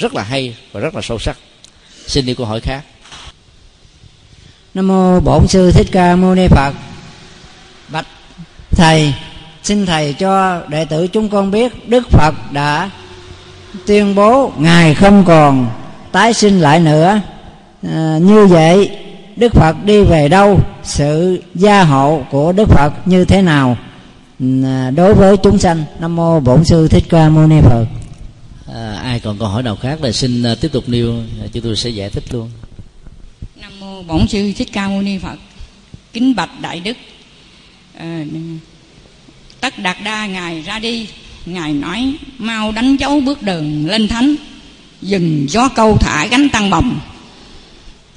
[0.00, 1.36] rất là hay và rất là sâu sắc.
[2.06, 2.82] Xin đi câu hỏi khác.
[4.74, 6.74] Nam mô bổn sư thích ca mâu ni phật.
[7.88, 8.06] Bạch
[8.70, 9.14] thầy
[9.62, 12.90] xin thầy cho đệ tử chúng con biết đức phật đã
[13.86, 15.70] tuyên bố ngài không còn
[16.12, 17.20] tái sinh lại nữa.
[17.82, 18.90] À, như vậy
[19.36, 20.60] đức phật đi về đâu?
[20.82, 23.76] Sự gia hộ của đức phật như thế nào?
[24.64, 27.86] À, đối với chúng sanh nam mô bổn sư thích ca mâu ni phật
[28.74, 31.62] à, ai còn câu hỏi nào khác là xin uh, tiếp tục nêu à, chúng
[31.62, 32.50] tôi sẽ giải thích luôn.
[33.56, 35.38] Nam mô bổn sư thích ca mâu ni phật
[36.12, 36.96] kính bạch đại đức.
[37.98, 38.24] À,
[39.60, 41.06] tất đạt đa ngài ra đi
[41.46, 44.34] ngài nói mau đánh dấu bước đường lên thánh
[45.02, 47.00] dừng gió câu thả gánh tăng bồng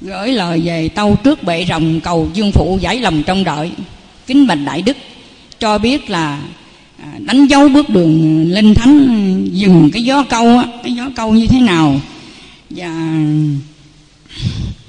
[0.00, 3.70] gửi lời về tâu trước bệ rồng cầu dương phụ giải lòng trong đợi.
[4.26, 4.96] Kính bạch đại đức
[5.58, 6.42] cho biết là
[7.04, 10.92] À, đánh dấu bước đường ờ, lên thánh ờ, dừng cái gió câu á cái
[10.92, 12.00] gió câu như thế nào?
[12.70, 13.16] Và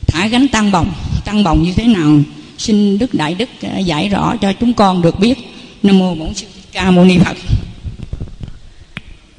[0.07, 0.91] thả gánh tăng bồng
[1.25, 2.19] tăng bồng như thế nào?
[2.57, 5.37] Xin đức đại đức ờ, giải rõ cho chúng con được biết.
[5.83, 7.37] Nam mô bổn sư ca mâu ni phật.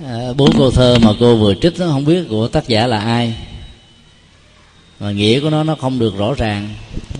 [0.04, 2.98] À, bốn câu thơ mà cô vừa trích nó không biết của tác giả là
[2.98, 3.34] ai.
[4.98, 6.68] Và nghĩa của nó nó không được rõ ràng.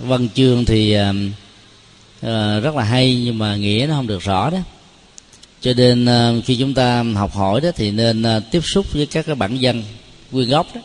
[0.07, 1.15] Văn chương thì uh,
[2.25, 4.59] uh, rất là hay nhưng mà nghĩa nó không được rõ đó
[5.61, 9.05] cho nên ờ, khi chúng ta học hỏi đó thì nên ờ, tiếp xúc với
[9.05, 9.83] các cái bản dân
[10.31, 10.81] nguyên gốc đó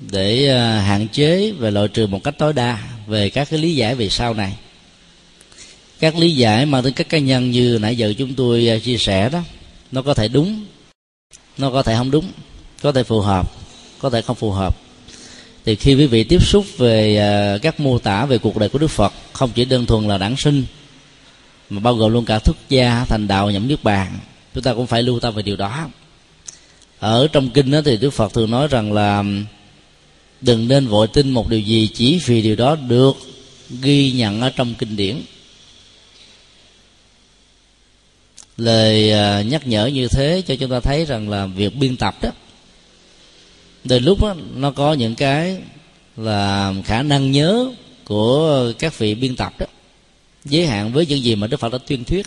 [0.00, 3.74] để ờ, hạn chế và loại trừ một cách tối đa về các cái lý
[3.74, 4.56] giải về sau này.
[6.00, 9.28] Các lý giải mà tính các cá nhân như nãy giờ chúng tôi chia sẻ
[9.28, 9.42] đó,
[9.92, 10.64] nó có thể đúng,
[11.58, 12.24] nó có thể không đúng,
[12.82, 13.52] có thể phù hợp,
[13.98, 14.76] có thể không phù hợp.
[15.64, 18.90] Thì khi quý vị tiếp xúc về các mô tả về cuộc đời của đức
[18.90, 20.64] phật, không chỉ đơn thuần là đản sinh
[21.70, 24.18] mà bao gồm luôn cả thức gia thành đạo nhậm niết bàn.
[24.54, 25.88] Chúng ta cũng phải lưu tâm về điều đó.
[26.98, 29.24] Ở trong kinh đó thì đức phật thường nói rằng là
[30.40, 33.16] đừng nên vội tin một điều gì chỉ vì điều đó được
[33.82, 35.22] ghi nhận ở trong kinh điển.
[38.56, 42.14] Lời à, nhắc nhở như thế cho chúng ta thấy rằng là việc biên tập
[42.22, 42.30] đó
[43.84, 45.56] đôi lúc đó, nó có những cái
[46.16, 47.66] là khả năng nhớ
[48.04, 49.66] của các vị biên tập đó
[50.44, 52.26] giới hạn với những gì mà đức phật đã tuyên thuyết.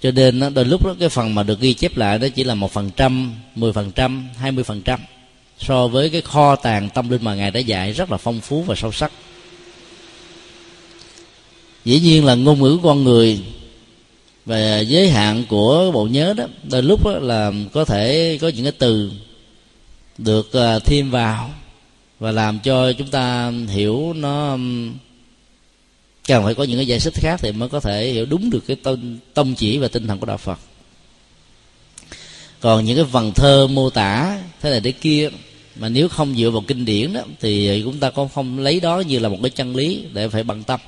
[0.00, 2.54] Cho nên đôi lúc đó, cái phần mà được ghi chép lại đó chỉ là
[2.54, 5.00] một phần trăm mười phần trăm hai mươi phần trăm.
[5.58, 8.62] So với cái kho tàng tâm linh mà ngài đã dạy rất là phong phú
[8.62, 9.12] và sâu sắc.
[11.84, 13.40] Dĩ nhiên là ngôn ngữ con người
[14.46, 18.64] và giới hạn của bộ nhớ đó đôi lúc đó là có thể có những
[18.64, 19.12] cái từ
[20.18, 21.50] được à, thêm vào
[22.18, 24.58] và làm cho chúng ta hiểu nó
[26.26, 28.64] cần phải có những cái giải thích khác thì mới có thể hiểu đúng được
[28.66, 30.58] cái tâm tâm chỉ và tinh thần của đạo Phật.
[32.60, 35.30] Còn những cái vần thơ mô tả thế này thế kia
[35.76, 39.00] mà nếu không dựa vào kinh điển đó, thì chúng ta cũng không lấy đó
[39.00, 40.80] như là một cái chân lý để phải bằng tâm.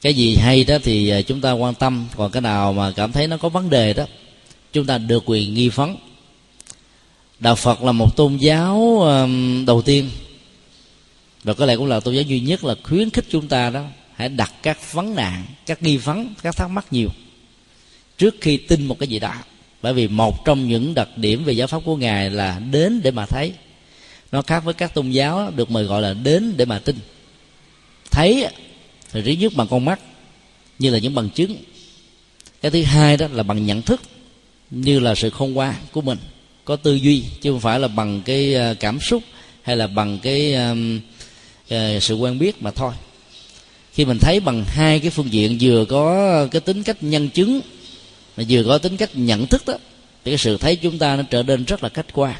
[0.00, 2.06] Cái gì hay đó thì à, chúng ta quan tâm.
[2.16, 4.04] Còn cái nào mà cảm thấy nó có vấn đề đó,
[4.72, 5.96] chúng ta được quyền nghi vấn
[7.40, 9.02] đạo phật là một tôn giáo
[9.66, 10.10] đầu tiên.
[11.44, 13.84] Và có lẽ cũng là tôn giáo duy nhất là khuyến khích chúng ta đó
[14.18, 17.08] hãy đặt các vấn nạn các nghi vấn các thắc mắc nhiều.
[18.18, 19.34] Trước khi tin một cái gì đó
[19.82, 23.10] bởi vì một trong những đặc điểm về giáo pháp của ngài là đến để
[23.10, 23.52] mà thấy.
[24.32, 26.96] Nó khác với các tôn giáo được mời gọi là đến để mà tin.
[28.10, 28.46] Thấy
[29.12, 30.00] thì thứ nhất bằng con mắt
[30.78, 31.56] như là những bằng chứng.
[32.62, 34.00] Cái thứ hai đó là bằng nhận thức
[34.70, 36.18] như là sự khôn ngoan của mình.
[36.64, 39.22] Có tư duy chứ không phải là bằng cái ờ, cảm xúc
[39.62, 40.56] hay là bằng cái
[41.66, 42.92] uh, sự quen biết mà thôi
[43.98, 47.60] khi mình thấy bằng hai cái phương diện vừa có cái tính cách nhân chứng
[48.36, 49.74] mà vừa có tính cách nhận thức đó
[50.24, 52.34] thì cái sự thấy chúng ta nó trở nên rất là khách quan.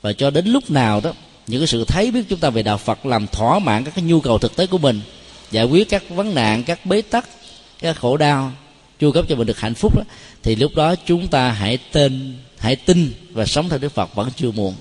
[0.00, 1.12] Và cho đến lúc nào đó
[1.46, 4.04] những cái sự thấy biết chúng ta về đạo Phật làm thỏa mãn các cái
[4.04, 5.00] nhu cầu thực tế của mình
[5.50, 7.28] giải quyết các vấn nạn các bế tắc
[7.80, 8.52] các khổ đau
[8.98, 10.02] chu cấp cho mình được hạnh phúc đó,
[10.42, 14.28] thì lúc đó chúng ta hãy tên hãy tin và sống theo Đức Phật vẫn
[14.36, 14.74] chưa muộn.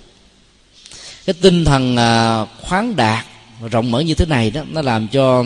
[1.26, 3.26] Cái tinh thần à, khoáng đạt
[3.72, 5.44] rộng mở như thế này đó nó làm cho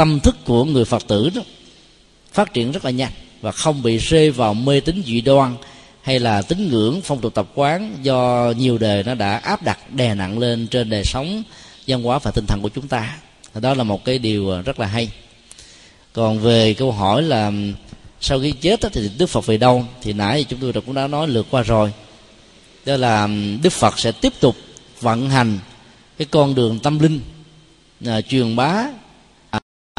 [0.00, 1.42] tâm thức của người Phật tử đó
[2.32, 5.56] phát triển rất là nhanh và không bị rơi vào mê tín dị đoan
[6.02, 9.94] hay là tín ngưỡng phong tục tập quán do nhiều đời nó đã áp đặt
[9.94, 11.42] đè nặng lên trên đời sống
[11.86, 13.16] văn hóa và tinh thần của chúng ta.
[13.54, 15.10] Đó là một cái điều rất là hay.
[16.12, 17.52] Còn về câu hỏi là
[18.20, 19.86] sau khi chết thì đức phật về đâu?
[20.02, 21.92] Thì nãy chúng tôi cũng đã nói lượt qua rồi.
[22.86, 23.28] Đó là
[23.62, 24.56] đức phật sẽ tiếp tục
[25.00, 25.58] vận hành
[26.18, 27.20] cái con đường tâm linh
[28.06, 28.86] à, truyền bá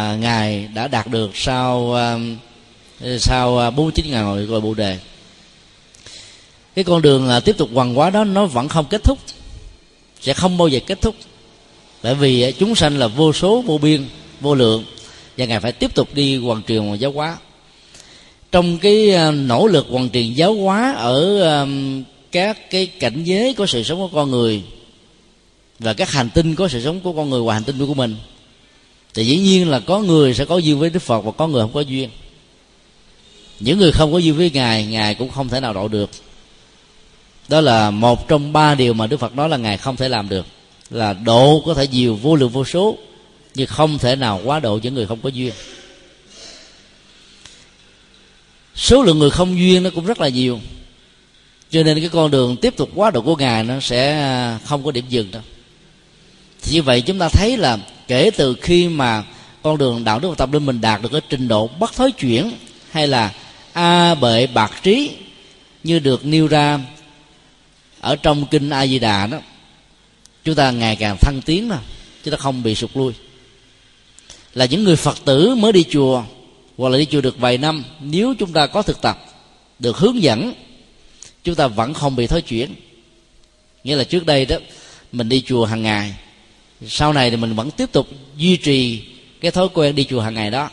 [0.01, 2.17] À, ngài đã đạt được sau à,
[3.19, 4.97] sau à, bốn chín ngồi gọi bồ đề.
[6.75, 9.19] Cái con đường tiếp tục hoàng hóa đó, nó vẫn không kết thúc,
[10.21, 11.15] sẽ không bao giờ kết thúc.
[12.03, 14.05] Bởi vì chúng sanh là vô số, vô biên,
[14.41, 14.85] vô lượng,
[15.37, 17.37] và ngài phải tiếp tục đi hoàn truyền giáo hóa.
[18.51, 21.39] Trong cái nỗ lực hoàn truyền giáo hóa ở
[22.31, 24.61] các cái cảnh giới của sự sống của con người
[25.79, 28.15] và các hành tinh có sự sống của con người và hành tinh của mình
[29.13, 31.61] thì dĩ nhiên là có người sẽ có duyên với đức phật và có người
[31.61, 32.09] không có duyên.
[33.59, 36.09] Những người không có duyên với ngài ngài cũng không thể nào độ được.
[37.47, 40.29] Đó là một trong ba điều mà đức phật nói là ngài không thể làm
[40.29, 40.45] được.
[40.89, 42.97] Là độ có thể nhiều, vô lượng, vô số,
[43.55, 45.53] nhưng không thể nào quá độ những người không có duyên.
[48.75, 50.59] Số lượng người không duyên nó cũng rất là nhiều.
[51.71, 54.91] Cho nên cái con đường tiếp tục quá độ của ngài nó sẽ không có
[54.91, 55.41] điểm dừng đâu.
[56.61, 57.77] Thì như vậy chúng ta thấy là
[58.11, 59.23] kể từ khi mà
[59.63, 62.11] con đường đạo đức và tâm linh mình đạt được cái trình độ bất thối
[62.11, 62.51] chuyển
[62.91, 63.33] hay là
[63.73, 65.11] a bệ bạc trí
[65.83, 66.79] như được nêu ra
[67.99, 69.37] ở trong kinh a di đà đó,
[70.43, 71.79] chúng ta ngày càng thăng tiến mà
[72.23, 73.13] chúng ta không bị sụt lui.
[74.53, 76.23] Là những người phật tử mới đi chùa
[76.77, 79.25] hoặc là đi chùa được vài năm, nếu chúng ta có thực tập,
[79.79, 80.53] được hướng dẫn,
[81.43, 82.75] chúng ta vẫn không bị thối chuyển.
[83.83, 84.55] Nghĩa là trước đây đó,
[85.11, 86.13] mình đi chùa hàng ngày
[86.87, 88.07] sau này thì mình vẫn tiếp tục
[88.37, 89.01] duy trì
[89.41, 90.69] cái thói quen đi chùa hàng ngày đó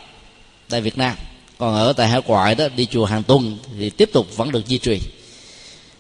[0.68, 1.16] tại việt nam.
[1.58, 4.68] Còn ở tại hải ngoại đó, đi chùa hàng tuần thì tiếp tục vẫn được
[4.68, 5.00] duy trì.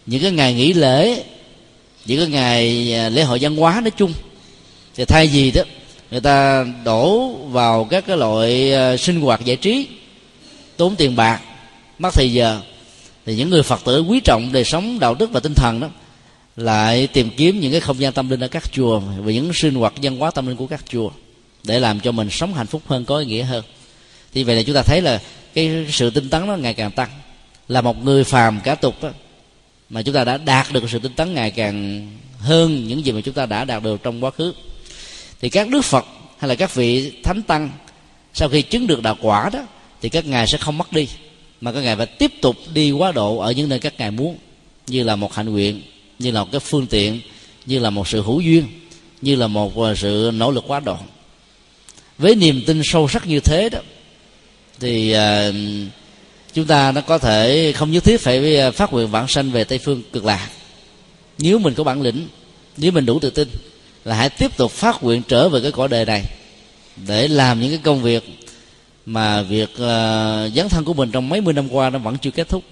[0.06, 1.22] Những cái ngày nghỉ lễ,
[2.06, 4.12] những cái ngày à, lễ hội văn hóa nói chung,
[4.94, 5.62] thì thay vì đó,
[6.10, 9.86] người ta đổ vào các cái loại à, sinh hoạt giải trí,
[10.76, 11.40] tốn tiền bạc,
[11.98, 12.60] mất thời giờ,
[13.26, 15.88] thì những người phật tử quý trọng đời sống đạo đức và tinh thần đó
[16.58, 19.74] lại tìm kiếm những cái không gian tâm linh ở các chùa và những sinh
[19.74, 21.10] hoạt văn hóa tâm linh của các chùa
[21.64, 23.64] để làm cho mình sống hạnh phúc hơn có ý nghĩa hơn.
[24.32, 25.20] Thì vậy là chúng ta thấy là
[25.54, 27.08] cái sự tinh tấn nó ngày càng tăng.
[27.68, 29.10] Là một người phàm cả tục đó,
[29.90, 33.20] mà chúng ta đã đạt được sự tinh tấn ngày càng hơn những gì mà
[33.20, 34.54] chúng ta đã đạt được trong quá khứ.
[35.40, 36.06] Thì các đức phật
[36.38, 37.70] hay là các vị thánh tăng
[38.34, 39.66] sau khi chứng được đạo quả đó
[40.02, 41.08] thì các ngài sẽ không mất đi
[41.60, 44.38] mà các ngài phải tiếp tục đi quá độ ở những nơi các ngài muốn
[44.86, 45.82] như là một hạnh nguyện
[46.18, 47.20] như là một cái phương tiện
[47.66, 48.64] như là một sự hữu duyên
[49.22, 50.96] như là một à, sự nỗ lực quá độ.
[52.18, 53.78] Với niềm tin sâu sắc như thế đó
[54.80, 55.54] thì uh,
[56.54, 59.64] chúng ta nó có thể không nhất thiết phải à, phát nguyện vãng sanh về
[59.64, 60.48] tây phương cực lạc.
[61.38, 62.28] Nếu mình có bản lĩnh
[62.76, 63.48] nếu mình đủ tự tin
[64.04, 66.24] là hãy tiếp tục phát nguyện trở về cái cõi đời này
[67.06, 68.24] để làm những cái công việc
[69.06, 72.30] mà việc uh, dấn thân của mình trong mấy mươi năm qua nó vẫn chưa
[72.30, 72.64] kết thúc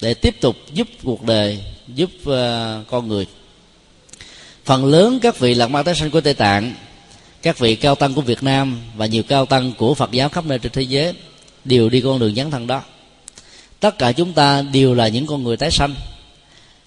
[0.00, 1.58] để tiếp tục giúp cuộc đời
[1.94, 2.34] giúp uh,
[2.90, 3.26] con người.
[4.64, 6.74] Phần lớn các vị lạc ma tái sanh của tây tạng
[7.42, 10.46] các vị cao tăng của việt nam và nhiều cao tăng của phật giáo khắp
[10.46, 11.12] nơi trên thế giới
[11.64, 12.82] đều đi con đường dấn thân đó.
[13.80, 15.94] Tất cả chúng ta đều là những con người tái sanh.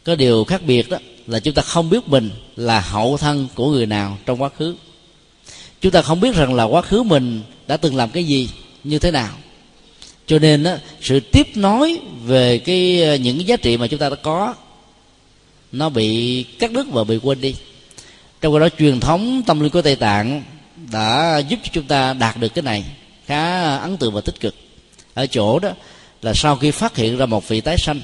[0.04, 0.98] Có điều khác biệt đó
[1.28, 4.76] là chúng ta không biết mình là hậu thân của người nào trong quá khứ.
[5.82, 8.50] Chúng ta không biết rằng là quá khứ mình đã từng làm cái gì
[8.84, 9.34] như thế nào.
[10.28, 14.00] Cho nên đó, sự tiếp nối về cái ờ, những cái giá trị mà chúng
[14.00, 14.54] ta đã có
[15.74, 17.56] nó bị cắt đứt và bị quên đi.
[18.42, 20.44] Trong đó, truyền thống tâm linh của tây tạng
[20.92, 22.86] đã giúp cho chúng ta đạt được cái này
[23.26, 24.56] khá ấn tượng và tích cực.
[25.14, 25.70] Ở chỗ đó
[26.22, 28.02] là sau khi phát hiện ra một vị tái sanh,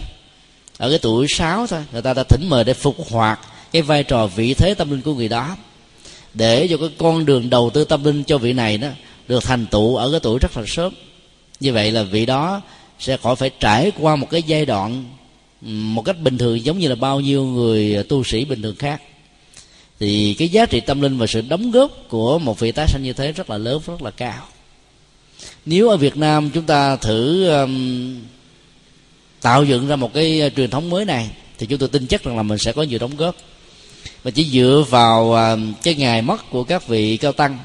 [0.78, 3.40] ở cái tuổi 6 thôi, người ta đã thỉnh mời để phục hoạt
[3.72, 5.58] cái vai trò vị thế tâm linh của người đó,
[6.34, 8.88] để cho cái con đường đầu tư tâm linh cho vị này đó
[9.28, 10.94] được thành tựu ở cái tuổi rất là sớm.
[11.60, 12.62] Như vậy là vị đó
[13.00, 15.06] sẽ khỏi phải trải qua một cái giai đoạn
[15.62, 18.76] một cách bình thường giống như là bao nhiêu người à, tu sĩ bình thường
[18.76, 19.02] khác.
[20.00, 23.04] Thì cái giá trị tâm linh và sự đóng góp của một vị tái sanh
[23.04, 24.48] như thế rất là lớn rất là cao.
[25.66, 28.16] Nếu ở việt nam chúng ta thử um,
[29.42, 32.24] tạo dựng ra một cái à, truyền thống mới này thì chúng tôi tin chắc
[32.24, 33.36] rằng là mình sẽ có nhiều đóng góp.
[34.24, 37.58] Mà chỉ dựa vào à, cái ngày mất của các vị cao tăng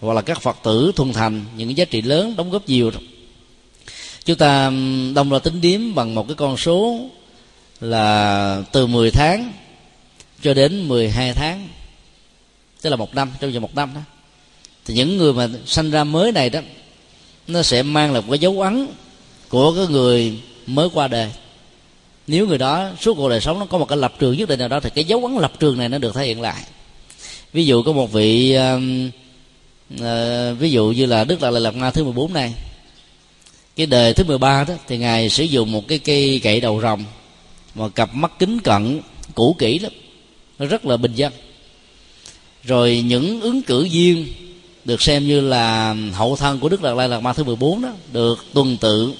[0.00, 2.90] hoặc là các phật tử thuần thành những giá trị lớn đóng góp nhiều.
[4.24, 4.72] Chúng ta
[5.14, 7.00] đông ra tính điếm bằng một cái con số
[7.80, 9.52] là từ 10 tháng
[10.42, 11.68] cho đến 12 tháng
[12.82, 14.00] tức là một năm trong vòng một năm đó.
[14.86, 16.60] Thì những người mà sanh ra mới này đó
[17.46, 18.86] nó sẽ mang lại một cái dấu ấn
[19.48, 21.30] của cái người mới qua đời.
[22.26, 24.58] Nếu người đó suốt cuộc đời sống nó có một cái lập trường nhất định
[24.58, 26.62] nào đó thì cái dấu ấn lập trường này nó được thể hiện lại.
[27.52, 28.82] Ví dụ có một vị uh,
[29.94, 32.54] uh, ví dụ như là đức là lai lạt ma thứ 14 này.
[33.76, 37.04] Cái đời thứ 13 đó thì ngài sử dụng một cái cây gậy đầu rồng
[37.74, 39.00] mà cặp mắt kính cận
[39.34, 39.92] cũ kỹ lắm.
[40.58, 41.32] Nó rất là bình dân.
[42.64, 44.26] Rồi những ứng cử viên
[44.84, 47.92] được xem như là hậu thân của đức đạt lai lạt ma thứ 14 đó
[48.12, 49.12] được tuần tự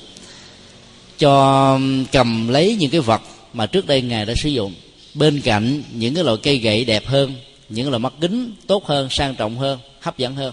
[1.18, 1.78] cho
[2.12, 3.22] cầm lấy những cái vật
[3.52, 4.74] mà trước đây ngài đã sử dụng.
[5.14, 7.34] Bên cạnh những cái loại cây gậy đẹp hơn
[7.68, 10.52] những loại mắt kính tốt hơn sang trọng hơn hấp dẫn hơn.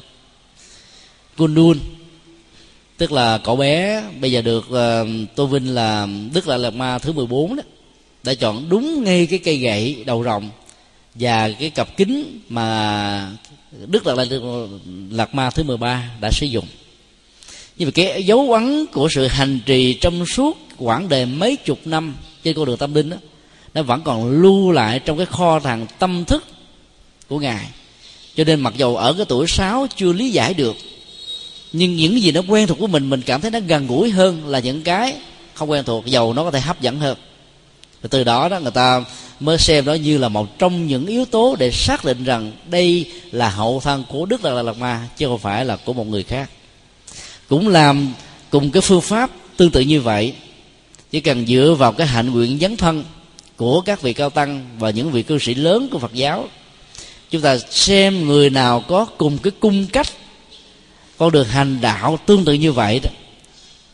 [1.38, 1.80] Kundun
[2.98, 7.00] tức là cậu bé bây giờ được uh, tô vinh là đức lại lạt ma
[7.00, 7.64] thứ 14 đó
[8.28, 10.50] đã chọn đúng ngay cái cây gậy đầu rồng
[11.16, 13.32] và cái cặp kính mà
[13.88, 14.28] đức lạt
[15.12, 16.66] lạt ma thứ 13 đã sử dụng.
[17.78, 21.80] Nhưng mà cái dấu ấn của sự hành trì trong suốt quãng đời mấy chục
[21.86, 23.18] năm trên con đường tâm linh đó
[23.74, 26.44] nó vẫn còn lưu lại trong cái kho tàng tâm thức
[27.28, 27.66] của ngài.
[28.36, 30.76] Cho nên mặc dầu ở cái tuổi sáu chưa lý giải được,
[31.74, 34.48] nhưng những gì nó quen thuộc của mình mình cảm thấy nó gần gũi hơn
[34.48, 35.16] là những cái
[35.54, 37.18] không quen thuộc, dầu nó có thể hấp dẫn hơn
[38.02, 39.04] và từ đó đó người ta
[39.40, 43.12] mới xem nó như là một trong những yếu tố để xác định rằng đây
[43.32, 46.24] là hậu thân của đức đạt lạt ma, chứ không phải là của một người
[46.24, 46.50] khác.
[47.48, 48.14] Cũng làm
[48.50, 50.34] cùng cái phương pháp tương tự như vậy,
[51.12, 53.04] chỉ cần dựa vào cái hạnh nguyện dấn thân
[53.56, 56.48] của các vị cao tăng và những vị cư sĩ lớn của phật giáo,
[57.30, 60.08] chúng ta xem người nào có cùng cái cung cách
[61.18, 63.10] con đường hành đạo tương tự như vậy đó,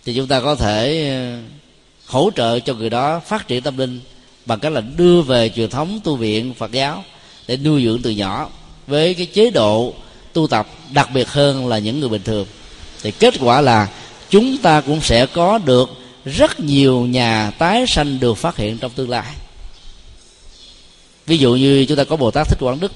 [0.05, 1.11] thì chúng ta có thể
[2.13, 3.99] hỗ trợ cho người đó phát triển tâm linh
[4.45, 7.03] bằng cách là đưa về truyền thống tu viện Phật giáo
[7.47, 8.49] để nuôi dưỡng từ nhỏ
[8.87, 9.93] với cái chế độ
[10.33, 12.47] tu tập đặc biệt hơn là những người bình thường.
[13.01, 13.89] Thì kết quả là
[14.29, 15.89] chúng ta cũng sẽ có được
[16.25, 19.33] rất nhiều nhà tái sanh được phát hiện trong tương lai.
[21.25, 22.91] Ví dụ như chúng ta có bồ tát thích quảng đức.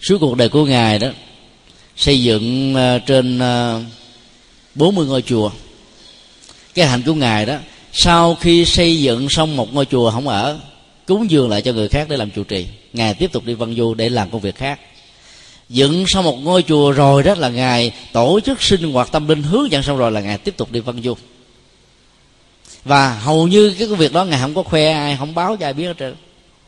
[0.00, 1.08] Suốt cuộc đời của ngài đó,
[1.96, 3.82] xây dựng ờ, trên ờ,
[4.74, 5.50] 40 ngôi chùa
[6.74, 7.56] cái hạnh của ngài đó,
[7.92, 10.58] sau khi xây dựng xong một ngôi chùa không ở,
[11.06, 12.66] cúng dường lại cho người khác để làm trụ trì.
[12.92, 14.80] Ngài tiếp tục đi văn du để làm công việc khác.
[15.68, 19.42] Dựng xong một ngôi chùa rồi đó là ngài tổ chức sinh hoạt tâm linh
[19.42, 21.14] hướng dẫn xong rồi là ngài tiếp tục đi văn du.
[22.84, 25.66] Và hầu như cái công việc đó ngài không có khoe ai, không báo cho
[25.66, 26.14] ai biết hết trơn.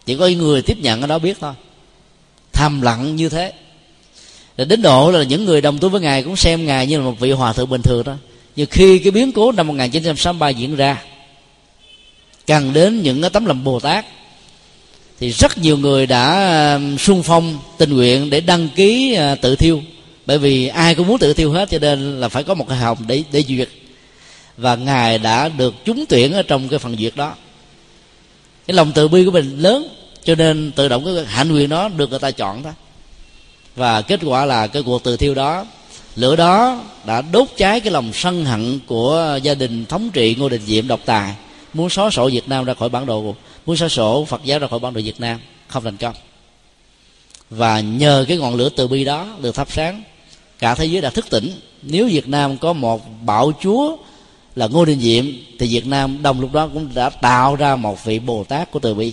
[0.06, 1.52] Chỉ có người tiếp nhận ở đó biết thôi.
[2.52, 3.52] Thầm lặng như thế.
[4.56, 7.04] Rồi đến độ là những người đồng tu với ngài cũng xem ngài như là
[7.04, 8.16] một vị hòa thượng bình thường đó
[8.56, 11.02] nhưng khi cái biến cố năm 1963 diễn ra
[12.46, 14.06] cần đến những cái tấm lòng bồ tát,
[15.20, 19.56] thì rất nhiều người đã um, sung phong, tình nguyện để đăng ký à, tự
[19.56, 19.82] thiêu.
[20.26, 22.78] Bởi vì ai cũng muốn tự thiêu hết, cho nên là phải có một cái
[22.78, 23.68] hồng để để duyệt.
[24.56, 27.34] Và ngài đã được trúng tuyển ở trong cái phần duyệt đó.
[28.66, 29.88] Cái lòng từ bi của mình lớn,
[30.24, 32.70] cho nên tự động cái hạnh nguyện đó được người ta chọn đó.
[33.76, 35.66] Và kết quả là cái cuộc từ thiêu đó
[36.16, 40.48] lửa đó đã đốt cháy cái lòng sân hận của gia đình thống trị ngô
[40.48, 41.34] đình diệm độc tài.
[41.74, 43.34] Muốn xóa sổ việt nam ra khỏi bản đồ,
[43.66, 46.14] muốn xóa sổ phật giáo ra khỏi bản đồ việt nam, không thành công.
[47.50, 50.02] Và nhờ cái ngọn lửa từ bi đó được thắp sáng,
[50.58, 51.50] cả thế giới đã thức tỉnh.
[51.82, 53.96] Nếu việt nam có một bạo chúa
[54.56, 55.24] là ngô đình diệm,
[55.58, 58.78] thì việt nam đồng lúc đó cũng đã tạo ra một vị bồ tát của
[58.78, 59.12] từ bi.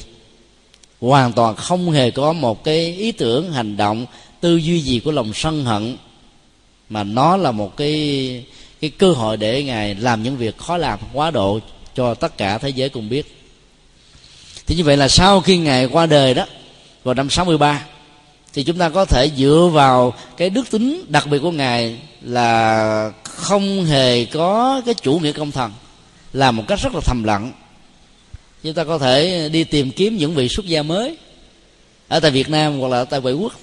[1.02, 4.06] Hoàn toàn không hề có một cái ý tưởng, hành động,
[4.42, 5.98] tư duy gì của lòng sân hận
[6.92, 8.44] mà nó là một cái
[8.82, 11.60] cái cơ hội để ngài làm những việc khó làm, quá độ
[11.96, 13.38] cho tất cả thế giới cùng biết.
[14.68, 16.46] Thì như vậy là sau khi ngài qua đời đó,
[17.04, 17.86] vào năm 63
[18.54, 23.12] thì chúng ta có thể dựa vào cái đức tính đặc biệt của ngài là
[23.24, 25.72] không hề có cái chủ nghĩa công thần
[26.34, 27.52] làm một cách rất là thầm lặng.
[28.64, 31.18] Chúng ta có thể đi tìm kiếm những vị xuất gia mới
[32.08, 33.54] ở tại Việt Nam hoặc là ở tại ngoại quốc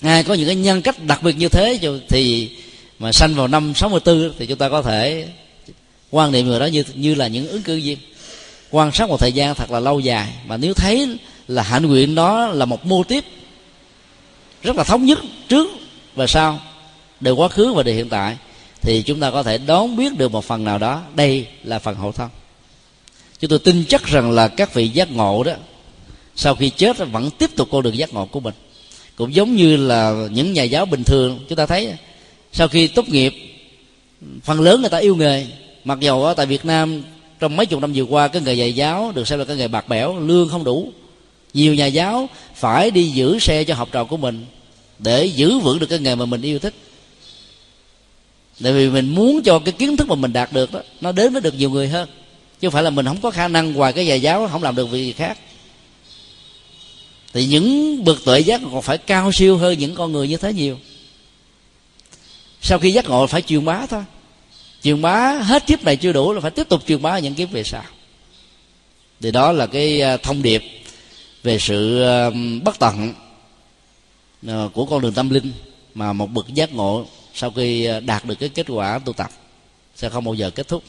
[0.00, 1.78] ai có những cái nhân cách đặc biệt như thế
[2.08, 2.50] thì
[2.98, 5.28] mà sanh vào năm 64 thì chúng ta có thể
[6.10, 7.98] quan niệm người đó như như là những ứng cử viên.
[8.70, 10.28] Quan sát một thời gian thật là lâu dài.
[10.46, 11.18] Mà nếu thấy
[11.48, 13.24] là hạnh nguyện đó là một mô tiếp
[14.62, 15.18] rất là thống nhất
[15.48, 15.68] trước
[16.14, 16.60] và sau
[17.20, 18.36] đều quá khứ và đều hiện tại,
[18.80, 21.02] thì chúng ta có thể đón biết được một phần nào đó.
[21.14, 22.28] Đây là phần hậu thân.
[23.40, 25.52] Chúng tôi tin chắc rằng là các vị giác ngộ đó,
[26.36, 28.54] sau khi chết vẫn tiếp tục con đường giác ngộ của mình
[29.16, 31.94] cũng giống như là những nhà giáo bình thường, chúng ta thấy
[32.52, 33.34] sau khi tốt nghiệp,
[34.44, 35.46] phần lớn người ta yêu nghề.
[35.84, 37.02] Mặc dầu ở tại việt nam,
[37.40, 39.68] trong mấy chục năm vừa qua, cái nghề dạy giáo được xem là cái nghề
[39.68, 40.92] bạc bẽo, lương không đủ.
[41.54, 44.46] Nhiều nhà giáo phải đi giữ xe cho học trò của mình
[44.98, 46.74] để giữ vững được cái nghề mà mình yêu thích.
[48.62, 51.32] Tại vì mình muốn cho cái kiến thức mà mình đạt được đó, nó đến
[51.32, 52.08] với được nhiều người hơn.
[52.60, 54.76] Chứ không phải là mình không có khả năng ngoài cái nhà giáo, không làm
[54.76, 55.38] được việc gì khác
[57.32, 60.52] thì những bậc tuệ giác còn phải cao siêu hơn những con người như thế
[60.52, 60.78] nhiều.
[62.60, 64.04] Sau khi giác ngộ phải truyền bá thôi.
[64.82, 67.50] Truyền bá hết kiếp này chưa đủ là phải tiếp tục truyền bá những kiếp
[67.50, 67.82] về sau.
[69.20, 70.62] Thì đó là cái à, thông điệp
[71.42, 72.30] về sự à,
[72.62, 73.14] bất tận
[74.46, 75.52] à, của con đường tâm linh
[75.94, 79.30] mà một bậc giác ngộ sau khi đạt được cái kết quả tu tập
[79.96, 80.82] sẽ không bao giờ kết thúc.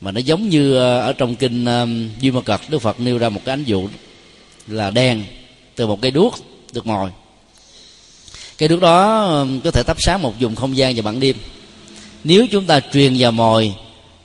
[0.00, 1.66] Mà nó giống như ở trong kinh
[2.20, 3.88] duy ma cật, đức phật nêu ra một cái ánh dụ
[4.66, 5.24] là đen
[5.80, 6.34] từ một cây đuốc
[6.72, 7.10] được mồi
[8.58, 11.36] cây đuốc đó um, có thể thắp sáng một vùng không gian vào ban đêm.
[12.24, 13.74] Nếu chúng ta truyền vào mồi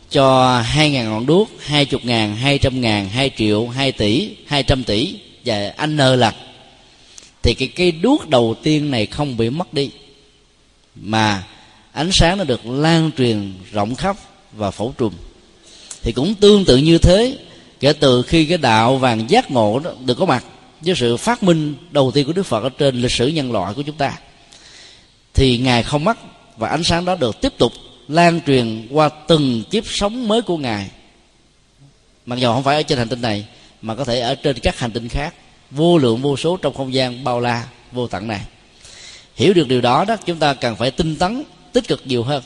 [0.10, 4.30] cho hai ngàn ngọn đuốc, hai chục ngàn, hai trăm ngàn, hai triệu, hai tỷ,
[4.47, 6.34] hai trăm tỷ và anh nơ là
[7.41, 9.89] thì cái cây đuốc đầu tiên này không bị mất đi,
[10.95, 11.43] mà
[11.91, 14.18] ánh sáng nó được lan truyền rộng khắp
[14.53, 15.14] và phổ trùm
[16.01, 17.38] thì cũng tương tự như thế,
[17.80, 20.45] kể từ khi cái đạo vàng giác ngộ đó được có mặt
[20.86, 23.73] với sự phát minh đầu tiên của đức phật ở trên lịch sử nhân loại
[23.73, 24.17] của chúng ta.
[25.33, 26.17] Thì ngài không mất
[26.57, 27.73] và ánh sáng đó được tiếp tục
[28.07, 30.89] lan truyền qua từng kiếp sống mới của ngài.
[32.25, 33.45] Mặc dù không phải ở trên hành tinh này,
[33.81, 35.33] mà có thể ở trên các hành tinh khác,
[35.71, 38.41] vô lượng vô số trong không gian bao la, vô tận này.
[39.36, 42.43] Hiểu được điều đó đó, chúng ta cần phải tinh tấn, tích cực nhiều hơn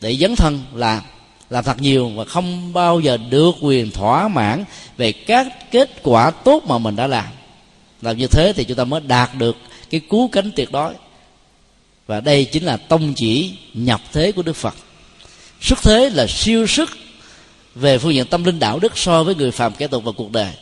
[0.00, 1.02] để dấn thân làm
[1.50, 4.64] làm thật nhiều và không bao giờ được quyền thỏa mãn
[4.96, 7.24] về các kết quả tốt mà mình đã làm
[8.02, 9.56] làm như thế thì chúng ta mới đạt được
[9.90, 10.94] cái cứu cánh tuyệt đối.
[12.06, 14.74] Và đây chính là tông chỉ nhập thế của đức phật.
[15.60, 16.90] Xuất thế là siêu sức
[17.74, 20.32] về phương diện tâm linh đạo đức so với người phàm kẻ tục và cuộc
[20.32, 20.52] đời.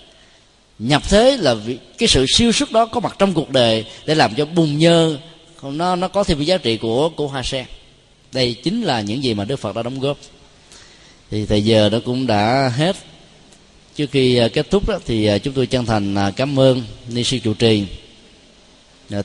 [0.78, 1.57] Nhập thế là
[1.99, 5.18] cái sự siêu sức đó có mặt trong cuộc đời để làm cho bùng nhơ,
[5.62, 7.66] nó nó có thêm cái giá trị của của hoa sen.
[8.32, 10.18] Đây chính là những gì mà đức phật đã đóng góp.
[11.30, 12.97] Thì thời giờ nó cũng đã hết
[13.97, 16.82] trước khi à, kết thúc đó, thì à, chúng tôi chân thành à, cảm ơn
[17.09, 17.84] ni sư chủ trì.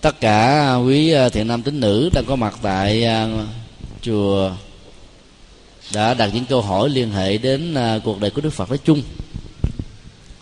[0.02, 3.08] Tất cả quý thiện nam tín nữ đang có mặt tại
[4.02, 4.52] chùa
[5.94, 9.02] đã đặt những câu hỏi liên hệ đến cuộc đời của đức phật nói chung.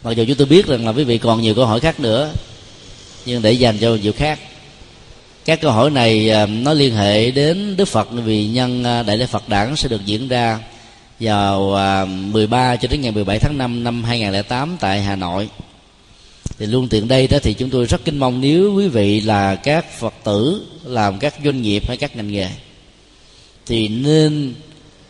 [0.04, 2.32] Mặc dù chúng tôi biết rằng là quý vị còn nhiều câu hỏi khác nữa
[3.26, 4.40] nhưng để dành cho nhiều khác.
[5.46, 9.50] Các câu hỏi này nó liên hệ đến đức phật vì nhân đại lễ phật
[9.50, 10.60] đản sẽ được diễn ra
[11.20, 15.50] vào à, 13 cho đến ngày 17 tháng 5 năm 2008 tại Hà Nội.
[16.58, 19.56] Thì luôn tiện đây đó thì chúng tôi rất kinh mong nếu quý vị là
[19.56, 22.50] các phật tử làm các doanh nghiệp hay các ngành nghề
[23.66, 24.54] thì nên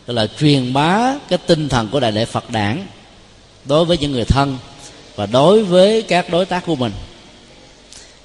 [0.06, 2.86] là truyền bá cái tinh thần của đại lễ phật đản
[3.64, 4.58] đối với những người thân
[5.16, 6.92] và đối với các đối tác của mình.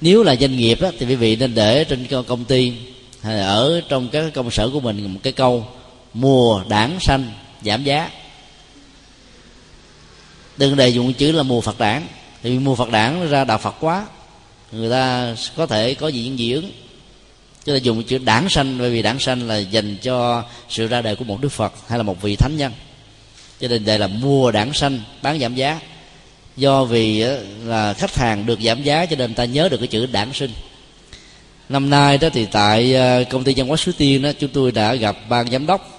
[0.00, 2.72] Nếu là doanh nghiệp đó, thì quý vị nên để trên công ty
[3.20, 5.66] hay ở trong các công sở của mình một cái câu
[6.14, 7.30] mùa đảng xanh
[7.66, 8.10] giảm giá.
[10.56, 12.06] Đừng đề dụng chữ là mùa phật đản.
[12.42, 14.06] Thì mùa phật đản ra đạo phật quá,
[14.72, 16.70] người ta có thể có gì những dị ứng.
[17.64, 21.02] Chúng ta dùng chữ đảng sanh, bởi vì đảng sanh là dành cho sự ra
[21.02, 22.72] đời của một đức phật hay là một vị thánh nhân.
[23.60, 25.80] Cho nên đây là mua đảng sanh, bán giảm giá.
[26.56, 27.24] Do vì
[27.64, 30.50] là khách hàng được giảm giá cho nên ta nhớ được cái chữ đảng sinh.
[31.68, 34.72] Năm nay đó thì tại ờ, công ty văn hóa suối tiên đó, chúng tôi
[34.72, 35.95] đã gặp ban giám đốc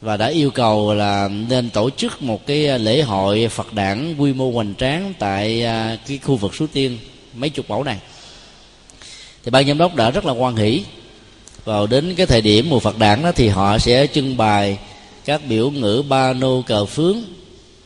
[0.00, 4.16] và đã yêu cầu là nên tổ chức một cái à, lễ hội Phật đản
[4.18, 6.98] quy mô hoành tráng tại à, cái khu vực Suối Tiên,
[7.34, 7.98] mấy chục mẫu này.
[9.44, 10.82] Thì ban giám đốc đã rất là quan hỷ.
[11.64, 14.78] Vào đến cái thời điểm mùa Phật đản đó thì họ sẽ trưng bày
[15.24, 17.16] các biểu ngữ ba nô cờ phướng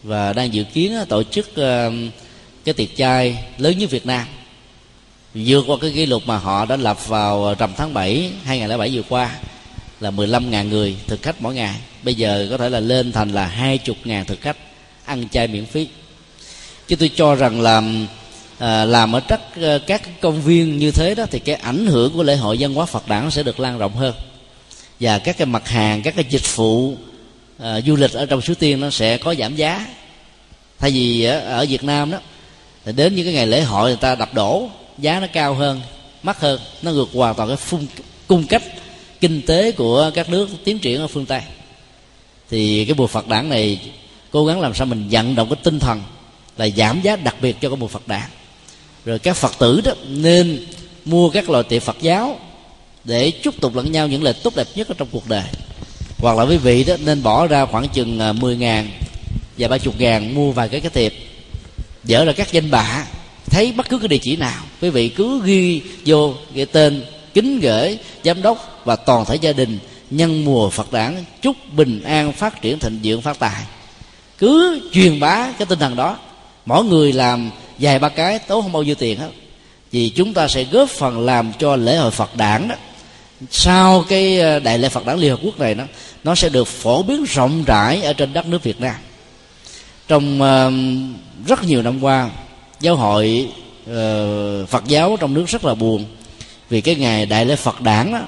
[0.03, 1.91] và đang dự kiến tổ chức à,
[2.65, 4.27] cái tiệc chay lớn nhất Việt Nam.
[5.35, 9.03] Vượt qua cái kỷ lục mà họ đã lập vào rằm tháng 7 2007 vừa
[9.09, 9.31] qua
[10.03, 11.75] là 15.000 người thực khách mỗi ngày.
[12.03, 14.57] Bây giờ có thể là lên thành là hai chục ngàn thực khách
[15.05, 15.89] ăn chay miễn phí.
[16.89, 17.83] Chứ tôi cho rằng là
[18.59, 22.13] à, làm ở các ờ, các công viên như thế đó thì cái ảnh hưởng
[22.13, 24.15] của lễ hội văn hóa Phật đản sẽ được lan rộng hơn.
[25.01, 26.97] Và các cái mặt hàng các cái dịch vụ
[27.59, 29.87] à, du lịch ở trong suối tiên nó sẽ có giảm giá.
[30.79, 32.19] Thay vì ở, ở Việt Nam đó
[32.85, 35.81] thì đến những cái ngày lễ hội người ta đập đổ giá nó cao hơn
[36.23, 37.87] mắc hơn nó ngược hoàn toàn cái phung,
[38.27, 38.63] cung cách
[39.23, 41.41] kinh tế của các nước tiến triển ở phương tây.
[42.51, 43.81] Thì cái bộ phật đản này
[44.31, 46.03] cố gắng làm sao mình vận động cái tinh thần
[46.57, 48.31] là giảm giá đặc biệt cho cái bộ phật đản.
[49.05, 50.67] Rồi các phật tử đó nên
[51.05, 52.39] mua các loại tiệm phật giáo
[53.05, 55.45] để chúc tụng lẫn nhau những lời tốt đẹp nhất ở trong cuộc đời.
[56.19, 58.91] Hoặc là quý vị đó nên bỏ ra khoảng chừng à, 10 ngàn
[59.59, 61.13] và ba chục ngàn mua vài cái cái tiệp
[62.05, 63.07] dở ra các danh bạ,
[63.47, 67.05] thấy bất cứ cái địa chỉ nào, quý vị cứ ghi vô cái tên
[67.35, 69.79] kính gửi giám đốc và toàn thể gia đình
[70.11, 73.63] nhân mùa phật đản chúc bình an phát triển thịnh vượng phát tài.
[74.39, 76.19] Cứ truyền bá cái tinh thần đó
[76.67, 79.31] mỗi người làm vài ba cái tốn không bao nhiêu tiền hết.
[79.91, 82.75] Vì chúng ta sẽ góp phần làm cho lễ hội phật đản đó
[83.51, 85.85] sau cái ờ, đại lễ phật đản liên hợp quốc này nó
[86.25, 88.95] nó sẽ được phổ biến rộng rãi ở trên đất nước việt nam.
[90.09, 90.73] Trong uh,
[91.49, 92.31] rất nhiều năm qua
[92.81, 93.49] giáo hội
[93.91, 96.05] uh, phật giáo trong nước rất là buồn
[96.73, 98.19] vì cái ngày đại lễ phật đản đó,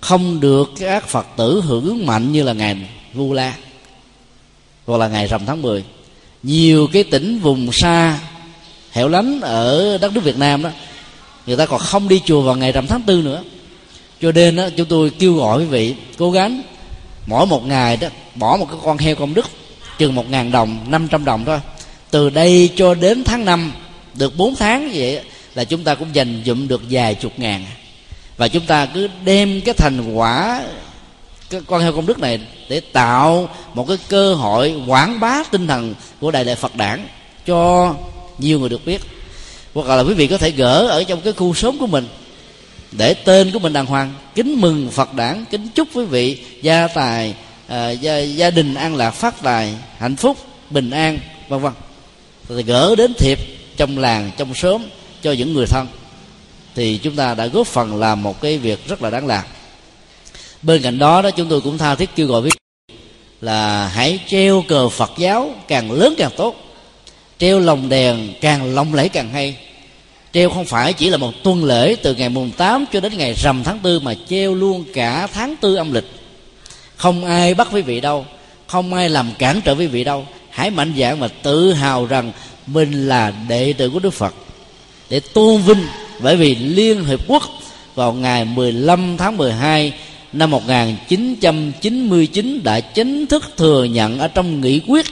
[0.00, 2.76] không được các phật tử hưởng ứng mạnh như là ngày
[3.14, 3.54] vu la
[4.86, 5.84] hoặc là ngày rằm tháng 10
[6.42, 8.18] nhiều cái tỉnh vùng xa
[8.92, 10.70] hẻo lánh ở đất nước Việt Nam đó
[11.46, 13.42] người ta còn không đi chùa vào ngày rằm tháng tư nữa.
[14.20, 16.62] Cho nên đó, chúng tôi kêu gọi quý vị cố gắng
[17.26, 19.46] mỗi một ngày đó bỏ một cái con heo công đức
[19.98, 21.60] chừng một ngàn đồng năm trăm đồng thôi.
[22.10, 23.72] Từ đây cho đến tháng năm
[24.14, 25.20] được bốn tháng vậy
[25.56, 27.64] là chúng ta cũng dành dụm được vài chục ngàn.
[28.36, 30.62] Và chúng ta cứ đem cái thành quả
[31.50, 35.66] cái con heo công đức này để tạo một cái cơ hội quảng bá tinh
[35.66, 37.06] thần của đại lễ phật đản
[37.46, 37.94] cho
[38.38, 39.00] nhiều người được biết.
[39.74, 42.08] Hoặc là quý vị có thể gỡ ở trong cái khu sống của mình
[42.92, 44.14] để tên của mình đàng hoàng.
[44.34, 47.34] Kính mừng phật đản kính chúc quý vị gia tài
[47.68, 50.36] à, gia, gia đình an lạc phát tài hạnh phúc
[50.70, 51.72] bình an vân vân.
[52.48, 53.38] Rồi gỡ đến thiệp
[53.76, 54.82] trong làng trong xóm
[55.26, 55.86] cho những người thân,
[56.74, 59.44] thì chúng ta đã góp phần làm một cái việc rất là đáng làm.
[60.62, 62.50] Bên cạnh đó đó, chúng tôi cũng tha thiết kêu gọi với
[63.40, 66.56] là hãy treo cờ phật giáo càng lớn càng tốt,
[67.38, 69.56] treo lồng đèn càng lộng lẫy càng hay.
[70.32, 73.34] Treo không phải chỉ là một tuần lễ từ ngày mùng 8 cho đến ngày
[73.34, 76.06] rằm tháng tư mà treo luôn cả tháng tư âm lịch.
[76.96, 78.26] Không ai bắt quý vị đâu,
[78.66, 80.26] không ai làm cản trở quý vị đâu.
[80.50, 82.32] Hãy mạnh dạn mà tự hào rằng
[82.66, 84.34] mình là đệ tử của Đức Phật
[85.10, 85.86] để tôn vinh
[86.20, 87.42] bởi vì Liên Hiệp Quốc
[87.94, 89.92] vào ngày 15 tháng 12
[90.32, 95.06] năm 1999 đã chính thức thừa nhận ở trong nghị quyết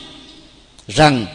[0.88, 1.26] rằng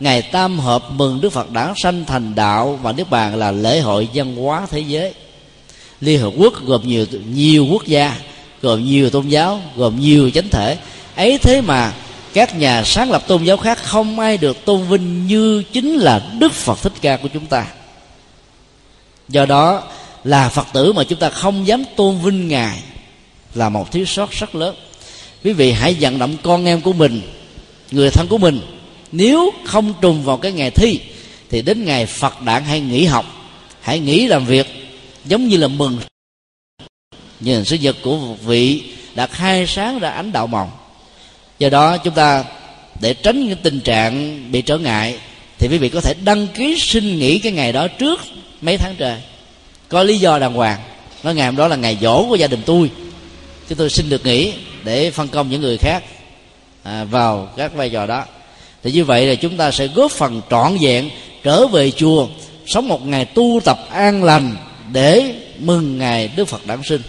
[0.00, 3.80] ngày tam hợp mừng Đức Phật đản sanh thành đạo và Niết Bàn là lễ
[3.80, 5.14] hội văn hóa thế giới.
[6.00, 8.16] Liên Hợp Quốc gồm nhiều nhiều quốc gia,
[8.62, 10.76] gồm nhiều tôn giáo, gồm nhiều chánh thể.
[11.16, 11.92] Ấy thế mà
[12.32, 16.22] các nhà sáng lập tôn giáo khác không ai được tôn vinh như chính là
[16.38, 17.66] Đức Phật Thích Ca của chúng ta.
[19.28, 19.82] Do đó
[20.24, 22.82] là Phật tử mà chúng ta không dám tôn vinh Ngài
[23.54, 24.76] là một thiếu sót rất lớn.
[25.44, 27.20] Quý vị hãy vận động con em của mình,
[27.90, 28.60] người thân của mình,
[29.12, 31.00] nếu không trùng vào cái ngày thi,
[31.50, 33.26] thì đến ngày phật đản hãy nghỉ học,
[33.80, 34.66] hãy nghỉ làm việc,
[35.24, 35.98] giống như là mừng.
[37.40, 38.82] Nhìn sinh nhật của một vị
[39.14, 40.70] đã khai sáng ra ánh đạo mộng.
[41.58, 42.44] do đó chúng ta,
[43.00, 45.18] để tránh những tình trạng bị trở ngại,
[45.58, 48.20] thì quý vị có thể đăng ký xin nghỉ cái ngày đó trước
[48.66, 49.16] mấy tháng trời.
[49.88, 50.80] Có lý do đàng hoàng.
[51.22, 52.90] Nói ngày hôm đó là ngày dỗ của gia đình tôi.
[53.68, 54.52] Chúng tôi xin được nghỉ
[54.84, 56.04] để phân công những người khác
[56.82, 58.24] à, vào các vai trò đó.
[58.82, 61.10] Thì như vậy là chúng ta sẽ góp phần trọn vẹn
[61.42, 62.28] trở về chùa
[62.66, 64.56] sống một ngày tu tập an lành
[64.92, 67.02] để mừng ngày đức phật đản sinh.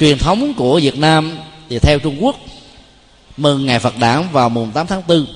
[0.00, 2.36] Truyền thống của việt nam thì theo trung quốc
[3.36, 5.26] mừng ngày phật đản vào mùng 8 tháng 4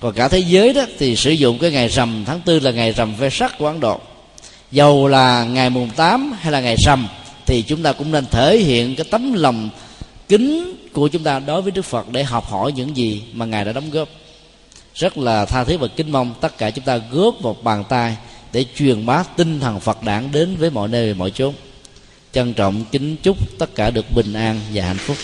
[0.00, 2.92] còn cả thế giới đó thì sử dụng cái ngày rằm tháng tư là ngày
[2.92, 4.00] rằm ve sắc của ấn độ
[4.72, 7.08] dầu là ngày mùng 8 hay là ngày rằm,
[7.46, 9.70] thì chúng ta cũng nên thể hiện cái tấm lòng
[10.28, 13.64] kính của chúng ta đối với đức phật để học hỏi những gì mà ngài
[13.64, 14.08] đã đóng góp.
[14.94, 18.16] Rất là tha thiết và kính mong tất cả chúng ta góp một bàn tay
[18.52, 21.54] để truyền bá tinh thần phật đản đến với mọi nơi mọi chốn.
[22.32, 25.16] Trân trọng kính chúc tất cả được bình an và hạnh phúc.